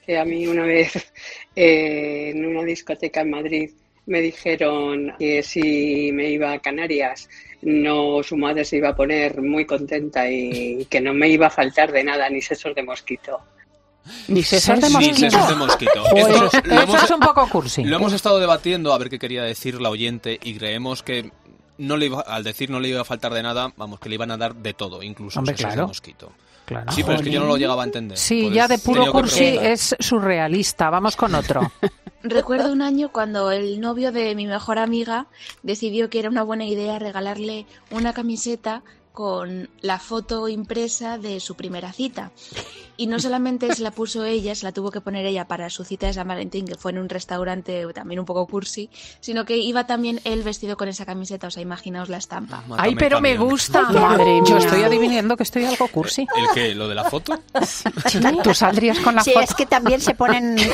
que 0.07 0.19
a 0.19 0.25
mí 0.25 0.47
una 0.47 0.63
vez 0.65 0.93
eh, 1.57 2.31
en 2.35 2.45
una 2.47 2.63
discoteca 2.63 3.21
en 3.23 3.31
Madrid 3.31 3.71
me 4.07 4.21
dijeron 4.23 5.13
que 5.19 5.43
si 5.43 6.11
me 6.13 6.31
iba 6.31 6.53
a 6.53 6.59
Canarias, 6.61 7.29
no 7.63 8.23
su 8.23 8.37
madre 8.37 8.65
se 8.65 8.77
iba 8.77 8.91
a 8.91 8.97
poner 8.97 9.41
muy 9.43 9.65
contenta 9.67 10.31
y 10.31 10.87
que 10.91 11.01
no 11.01 11.13
me 11.15 11.29
iba 11.29 11.49
a 11.49 11.51
faltar 11.51 11.91
de 11.93 12.05
nada 12.05 12.29
ni 12.31 12.41
sesos 12.41 12.75
de 12.75 12.83
mosquito. 12.83 13.39
Ni 14.29 14.43
sesos 14.43 14.81
de 14.81 14.87
Sí, 14.87 14.93
mosquito. 14.93 15.19
sesos 15.31 15.49
de 15.49 15.55
mosquito. 15.57 16.05
Esto 16.17 16.47
eso 16.47 16.61
lo 16.65 16.81
hemos- 16.83 17.03
es 17.05 17.11
un 17.11 17.21
poco 17.21 17.49
cursi. 17.49 17.85
Lo 17.85 17.97
hemos 17.97 18.13
estado 18.13 18.39
debatiendo 18.39 18.93
a 18.93 18.99
ver 18.99 19.11
qué 19.11 19.19
quería 19.19 19.43
decir 19.43 19.81
la 19.81 19.91
oyente 19.91 20.39
y 20.43 20.55
creemos 20.55 21.03
que 21.03 21.31
no 21.77 21.97
le 21.97 22.07
iba, 22.07 22.21
al 22.23 22.43
decir 22.45 22.71
no 22.71 22.81
le 22.81 22.89
iba 22.89 23.03
a 23.03 23.05
faltar 23.05 23.35
de 23.35 23.43
nada, 23.43 23.73
vamos, 23.77 24.01
que 24.01 24.09
le 24.09 24.15
iban 24.15 24.31
a 24.31 24.37
dar 24.37 24.55
de 24.55 24.73
todo, 24.75 25.03
incluso 25.03 25.39
Hombre, 25.41 25.55
sesos 25.57 25.67
claro. 25.69 25.83
de 25.83 25.87
mosquito. 25.89 26.33
Claro. 26.65 26.93
Sí, 26.93 27.03
pero 27.03 27.17
es 27.17 27.23
que 27.23 27.31
yo 27.31 27.41
no 27.41 27.47
lo 27.47 27.57
llegaba 27.57 27.83
a 27.83 27.87
entender. 27.87 28.19
Sí, 28.19 28.43
Pues 28.45 28.55
ya 28.55 28.69
de 28.69 28.79
puro 28.79 29.11
cursi 29.11 29.45
es 29.59 29.97
surrealista. 29.99 30.91
Vamos 30.91 31.17
con 31.17 31.35
otro. 31.35 31.61
Recuerdo 32.23 32.73
un 32.73 32.83
año 32.83 33.13
cuando 33.13 33.53
el 33.53 33.81
novio 33.81 34.11
de 34.11 34.35
mi 34.35 34.47
mejor 34.47 34.81
amiga 34.81 35.29
decidió 35.63 36.11
que 36.11 36.19
era 36.19 36.29
una 36.29 36.43
buena 36.43 36.65
idea 36.65 36.99
regalarle 36.99 37.67
una 37.93 38.13
camiseta 38.13 38.83
con 39.13 39.71
la 39.81 39.99
foto 40.01 40.49
impresa 40.49 41.19
de 41.19 41.39
su 41.39 41.55
primera 41.55 41.93
cita. 41.93 42.33
Y 43.01 43.07
no 43.07 43.19
solamente 43.21 43.73
se 43.75 43.81
la 43.83 43.93
puso 43.93 44.25
ella, 44.25 44.55
se 44.57 44.67
la 44.67 44.73
tuvo 44.73 44.91
que 44.91 45.01
poner 45.01 45.25
ella 45.25 45.47
para 45.47 45.71
su 45.71 45.85
cita 45.85 46.09
de 46.09 46.13
San 46.15 46.27
Valentín, 46.29 46.67
que 46.67 46.75
fue 46.75 46.91
en 46.91 46.99
un 46.99 47.09
restaurante 47.09 47.87
también 47.95 48.19
un 48.19 48.27
poco 48.27 48.45
cursi, 48.47 48.91
sino 49.21 49.45
que 49.45 49.57
iba 49.57 49.87
también 49.87 50.21
él 50.25 50.43
vestido 50.43 50.77
con 50.77 50.89
esa 50.89 51.07
camiseta, 51.07 51.47
o 51.47 51.51
sea, 51.51 51.63
imaginaos 51.63 52.09
la 52.09 52.17
estampa. 52.17 52.65
Ay, 52.77 52.97
pero 52.97 53.21
me 53.21 53.37
gusta. 53.37 53.83
Madre 53.83 54.41
Yo 54.45 54.57
mía. 54.57 54.67
estoy 54.67 54.83
adivinando 54.83 55.37
que 55.37 55.45
estoy 55.45 55.65
algo 55.65 55.87
cursi. 55.89 56.27
¿El 56.37 56.47
qué? 56.55 56.75
¿Lo 56.75 56.89
de 56.89 56.97
la 56.97 57.05
foto? 57.05 57.39
Tú 58.43 58.53
saldrías 58.55 58.99
con 58.99 59.15
la 59.15 59.23
Sí, 59.23 59.31
foto. 59.33 59.45
es 59.45 59.55
que 59.55 59.67
también 59.67 60.01
se 60.01 60.15
ponen... 60.15 60.57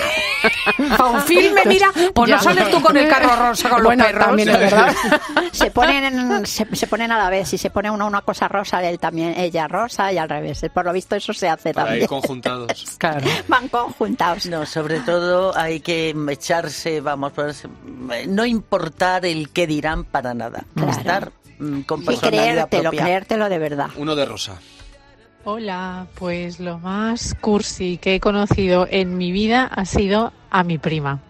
Para 0.97 1.05
un 1.07 1.21
filme, 1.23 1.61
mira, 1.67 1.91
pues 2.15 2.31
no 2.31 2.37
Ya. 2.37 2.43
sales 2.43 2.71
tú 2.71 2.81
con 2.81 2.97
el 2.97 3.07
carro 3.09 3.37
rosa 3.49 3.69
con 3.71 3.83
Bueno, 3.83 4.03
los 4.05 4.13
perros. 4.13 4.27
también 4.27 4.49
es 4.49 4.59
verdad. 4.61 4.95
se 5.53 5.71
ponen 5.71 6.47
se, 6.47 6.67
se 6.75 6.87
ponen 6.87 7.13
a 7.13 7.19
la 7.19 7.31
vez 7.31 7.49
si 7.49 7.59
se 7.59 7.71
pone 7.71 7.91
uno 7.91 8.07
una 8.07 8.23
cosa 8.23 8.49
rosa 8.49 8.83
él 8.83 8.99
también 8.99 9.35
ella 9.39 9.69
rosa 9.69 10.13
y 10.13 10.19
al 10.19 10.29
revés 10.29 10.65
por 10.73 10.85
lo 10.85 10.93
visto 10.93 11.17
eso 11.17 11.33
se 11.33 11.49
hace 11.49 11.73
Para 11.73 11.87
también 11.87 12.07
conjuntados. 12.21 12.97
Claro. 12.99 13.27
van 13.49 13.69
conjuntados 13.69 14.47
No, 14.47 14.65
sobre 14.67 15.01
todo 15.01 15.57
hay 15.57 15.81
que 15.81 16.15
echarse, 16.31 17.01
vamos, 17.01 17.33
pues, 17.33 17.67
no 18.27 18.47
importar 18.47 19.27
el 19.27 19.51
qué 19.51 19.67
dirán 19.67 20.05
para 20.05 20.33
nada. 20.35 20.65
Claro. 20.75 20.91
Estar 20.91 21.33
mm, 21.59 21.81
con 21.83 22.03
y 22.03 22.07
personalidad 22.07 22.45
creértelo 22.45 22.83
propia. 22.83 23.03
creértelo 23.03 23.49
de 23.49 23.59
verdad 23.59 23.89
Uno 23.97 24.15
de 24.15 24.25
rosa. 24.25 24.59
Hola, 25.47 26.07
pues 26.15 26.59
lo 26.59 26.79
más 26.79 27.37
cursi 27.39 27.99
que 27.99 28.15
he 28.15 28.21
conocido 28.21 28.87
en 28.91 29.19
mi 29.19 29.31
vida 29.31 29.67
ha 29.67 29.85
sido 29.85 30.33
a 30.51 30.65
mi 30.65 30.79
prima. 30.79 31.21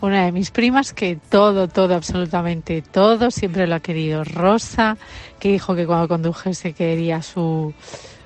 Una 0.00 0.24
de 0.24 0.30
mis 0.30 0.52
primas 0.52 0.92
que 0.92 1.16
todo, 1.16 1.66
todo, 1.66 1.96
absolutamente 1.96 2.82
todo, 2.82 3.32
siempre 3.32 3.66
lo 3.66 3.74
ha 3.74 3.80
querido 3.80 4.22
rosa, 4.22 4.96
que 5.40 5.50
dijo 5.50 5.74
que 5.74 5.86
cuando 5.86 6.06
condujese 6.06 6.72
quería 6.72 7.20
su, 7.20 7.74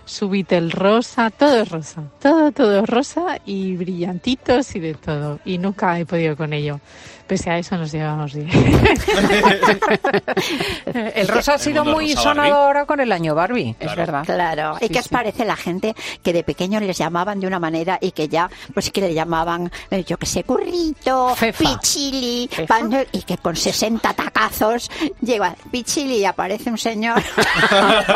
subitel 0.05 0.71
rosa, 0.71 1.31
todo 1.31 1.63
es 1.63 1.69
rosa, 1.71 2.03
todo, 2.21 2.53
todo 2.53 2.81
es 2.81 2.89
rosa 2.89 3.39
y 3.45 3.77
brillantitos 3.77 4.75
y 4.75 4.81
de 4.81 4.95
todo. 4.95 5.39
Y 5.45 5.59
nunca 5.59 5.99
he 5.99 6.07
podido 6.07 6.37
con 6.37 6.53
ello. 6.53 6.81
Pese 7.27 7.51
a 7.51 7.59
eso 7.59 7.77
nos 7.79 7.93
llevamos 7.93 8.35
bien. 8.35 8.49
El 11.15 11.29
rosa 11.29 11.55
ha 11.55 11.59
sido 11.59 11.85
muy 11.85 12.13
sonado 12.15 12.55
ahora 12.55 12.85
con 12.85 13.01
el 13.01 13.13
año 13.13 13.35
Barbie, 13.35 13.77
es 13.79 13.95
verdad. 13.97 14.25
Claro. 14.25 14.77
¿Y 14.81 14.87
Sí, 14.87 14.93
qué 14.93 14.99
os 14.99 15.05
sí. 15.07 15.11
parece 15.11 15.45
la 15.45 15.57
gente 15.57 15.95
que 16.23 16.33
de 16.33 16.43
pequeño 16.43 16.81
les 16.81 16.99
llamaban 16.99 17.41
de 17.41 17.47
una 17.47 17.59
manera 17.59 17.99
y 18.01 18.13
que 18.13 18.29
ya, 18.29 18.51
pues 18.75 18.91
que 18.91 19.01
le 19.01 19.15
llamaban, 19.15 19.71
eh, 19.91 20.05
yo 20.05 20.19
que 20.19 20.27
sé, 20.27 20.45
currito, 20.45 21.35
pichili, 21.59 22.51
pan- 22.67 23.07
y 23.13 23.23
que 23.23 23.39
con 23.39 23.57
60 23.57 24.13
tacazos 24.15 24.91
llega 25.21 25.55
pichili 25.71 26.19
y 26.19 26.25
aparece 26.25 26.71
un 26.71 26.79
señor 26.79 27.19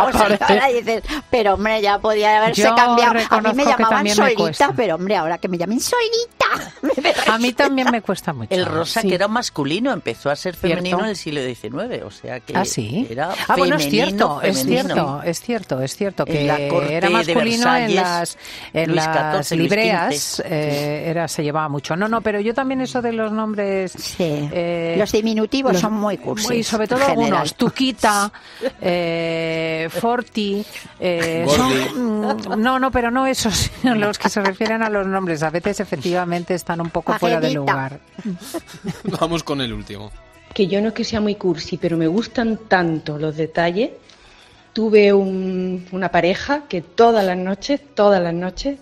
o 0.01 0.13
señora 0.13 0.71
y 0.71 0.75
dices, 0.83 1.03
pero 1.31 1.55
hombre, 1.55 1.76
ya 1.81 1.99
podía 1.99 2.39
haberse 2.39 2.63
Yo 2.63 2.75
cambiado. 2.75 3.19
A 3.31 3.41
mí 3.41 3.49
me 3.55 3.65
llamaban 3.65 4.09
solita, 4.09 4.73
pero 4.77 4.95
hombre, 4.97 5.17
ahora 5.17 5.39
que 5.39 5.49
me 5.49 5.59
llamen 5.59 5.81
solita. 5.81 6.47
A 7.33 7.39
mí 7.39 7.53
también 7.53 7.91
me 7.91 8.03
cuesta 8.03 8.33
mucho. 8.33 8.55
El 8.55 8.65
rosa 8.67 9.01
Sí. 9.01 9.09
que 9.09 9.15
era 9.15 9.29
masculino 9.29 9.93
empezó 9.93 10.31
a 10.31 10.37
ser 10.37 10.55
femenino 10.57 10.99
Cierto. 10.99 11.05
en 11.05 11.11
el 11.11 11.17
siglo 11.17 11.41
XIX, 11.43 12.03
o 12.05 12.11
sea 12.11 12.41
que 12.41 12.57
Ah, 12.57 12.65
sí. 12.65 13.07
era 13.11 13.33
Ah, 13.49 13.55
bueno, 13.57 13.77
es 13.77 13.85
femenino, 13.85 14.07
cierto, 14.07 14.43
es 14.43 14.59
femenino. 14.59 14.85
cierto, 14.95 15.23
es 15.25 15.41
cierto, 15.41 15.81
es 15.83 15.97
cierto 15.97 16.25
En 16.27 16.33
que 16.33 16.45
la 16.45 16.69
corte 16.69 16.95
era 16.95 17.09
de 17.09 17.13
masculino 17.15 17.77
en 17.77 17.95
las, 17.95 18.39
en 18.73 18.91
Luis 18.91 19.05
las 19.05 19.47
XIV, 19.49 19.59
libreas, 19.59 20.15
XV. 20.37 20.43
eh, 20.47 21.11
era, 21.11 21.29
se 21.29 21.43
llevaba 21.43 21.69
mucho. 21.69 21.97
No, 21.97 22.09
no, 22.09 22.21
pero 22.21 22.41
yo 22.41 22.55
también 22.55 22.81
eso 22.81 23.03
de 23.03 23.13
los 23.13 23.33
nombres... 23.33 23.95
eh, 24.19 24.95
Los 24.99 25.13
diminutivos 25.13 25.73
los- 25.73 25.81
son 25.83 25.95
muy 25.95 26.17
cursis. 26.19 26.51
Y 26.51 26.63
sobre 26.63 26.87
todo 26.89 27.05
algunos, 27.05 27.55
Tuquita, 27.55 28.31
eh, 28.81 29.89
Forti, 29.91 30.65
eh, 31.01 31.45
son- 31.49 31.66
mm, 31.95 32.61
no, 32.63 32.79
no, 32.79 32.91
pero 32.91 33.11
no 33.11 33.27
esos, 33.27 33.55
sino 33.81 33.95
los 33.95 34.19
que 34.19 34.29
se 34.29 34.41
refieren 34.43 34.83
a 34.83 34.91
los 34.91 35.07
nombres. 35.07 35.43
A 35.43 35.51
veces 35.51 35.81
efectivamente 35.81 36.55
están 36.55 36.81
un 36.81 36.91
poco 36.91 37.13
fuera 37.19 37.41
de 37.41 37.53
lugar. 37.53 38.01
Vamos 39.21 39.43
con 39.43 39.61
el 39.61 39.73
último. 39.73 40.11
que 40.55 40.67
yo 40.67 40.81
no 40.81 40.89
es 40.89 40.95
que 40.95 41.05
sea 41.05 41.21
muy 41.21 41.35
cursi, 41.35 41.77
pero 41.77 41.97
me 41.97 42.07
gustan 42.07 42.59
tanto 42.69 43.19
los 43.19 43.37
detalles. 43.37 43.91
Tuve 44.73 45.13
un- 45.13 45.87
una 45.93 46.11
pareja 46.11 46.63
que 46.69 46.81
todas 46.83 47.25
las 47.25 47.37
noches, 47.39 47.81
todas 47.95 48.23
las 48.23 48.35
noches, 48.35 48.79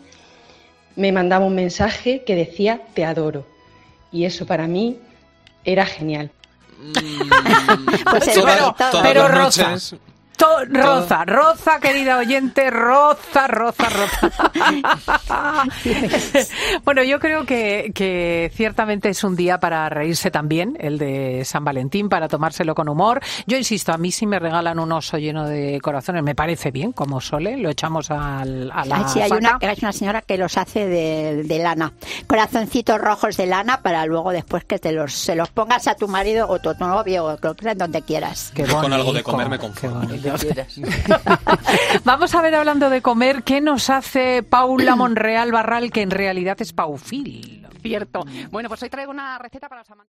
me 0.97 1.11
mandaba 1.13 1.45
un 1.45 1.55
mensaje 1.55 2.23
que 2.25 2.35
decía 2.37 2.81
te 2.95 3.05
adoro. 3.05 3.47
Y 4.13 4.25
eso 4.25 4.47
para 4.47 4.67
mí 4.69 4.99
era 5.65 5.85
genial. 5.87 6.31
Pues 8.11 8.25
Sí, 8.25 8.41
pero, 8.45 8.75
todas 8.77 8.97
pero 9.03 9.23
las 9.29 9.31
Rosa. 9.39 9.71
noches. 9.71 9.95
To- 10.37 10.65
roza, 10.69 11.25
roza, 11.25 11.79
querida 11.81 12.19
oyente, 12.19 12.69
roza, 12.71 13.47
roza, 13.47 13.89
roza. 13.89 14.33
bueno, 16.85 17.03
yo 17.05 17.21
creo 17.21 17.45
que, 17.45 17.93
que 17.95 18.51
ciertamente 18.55 19.09
es 19.11 19.23
un 19.23 19.37
día 19.37 19.59
para 19.59 19.89
reírse 19.89 20.31
también, 20.31 20.77
el 20.81 20.99
de 20.99 21.45
San 21.45 21.65
Valentín, 21.65 22.09
para 22.09 22.29
tomárselo 22.29 22.75
con 22.75 22.89
humor. 22.89 23.21
Yo 23.47 23.57
insisto, 23.57 23.93
a 23.93 23.99
mí 23.99 24.11
si 24.11 24.27
me 24.27 24.39
regalan 24.39 24.79
un 24.79 24.91
oso 24.93 25.19
lleno 25.19 25.47
de 25.47 25.81
corazones, 25.81 26.23
me 26.23 26.35
parece 26.35 26.71
bien, 26.71 26.93
como 26.93 27.21
sole, 27.21 27.57
lo 27.57 27.71
echamos 27.71 28.11
al, 28.11 28.71
a 28.73 28.85
la 28.85 28.97
Ay, 28.97 29.05
sí, 29.09 29.21
hay 29.21 29.31
una, 29.31 29.59
hay 29.61 29.79
una 29.81 29.93
señora 29.93 30.23
que 30.23 30.37
los 30.37 30.57
hace 30.59 30.87
de, 30.87 31.43
de 31.45 31.59
lana. 31.59 31.93
Corazoncitos 32.27 33.01
rojos 33.01 33.37
de 33.37 33.47
lana 33.47 33.81
para 33.83 34.05
luego 34.07 34.33
después 34.33 34.65
que 34.65 34.79
te 34.79 34.93
los, 34.93 35.13
se 35.15 35.35
los 35.37 35.49
pongas 35.51 35.87
a 35.87 35.95
tu 35.95 36.09
marido 36.09 36.49
o 36.49 36.59
tu 36.59 36.73
novio 36.75 37.25
o 37.25 37.39
lo 37.41 37.55
que 37.55 37.63
sea, 37.63 37.75
donde 37.75 38.03
quieras. 38.03 38.53
Qué 38.55 38.65
Con 38.65 38.93
algo 38.93 39.13
de 39.13 39.23
bonito, 39.23 39.31
comer 39.31 39.49
me 39.49 39.59
Vamos 42.05 42.35
a 42.35 42.43
ver, 42.43 42.55
hablando 42.55 42.91
de 42.91 43.03
comer, 43.03 43.43
¿qué 43.43 43.61
nos 43.61 43.91
hace 43.91 44.43
Paula 44.43 44.97
Monreal 44.97 45.53
Barral, 45.53 45.91
que 45.91 46.03
en 46.03 46.11
realidad 46.11 46.57
es 46.61 46.73
Paufil? 46.73 47.67
Cierto. 47.83 48.25
Bueno, 48.51 48.71
pues 48.71 48.83
hoy 48.83 48.89
traigo 48.89 49.11
una 49.11 49.39
receta 49.39 49.69
para 49.69 49.83
los 49.83 49.91
amantes. 49.91 50.03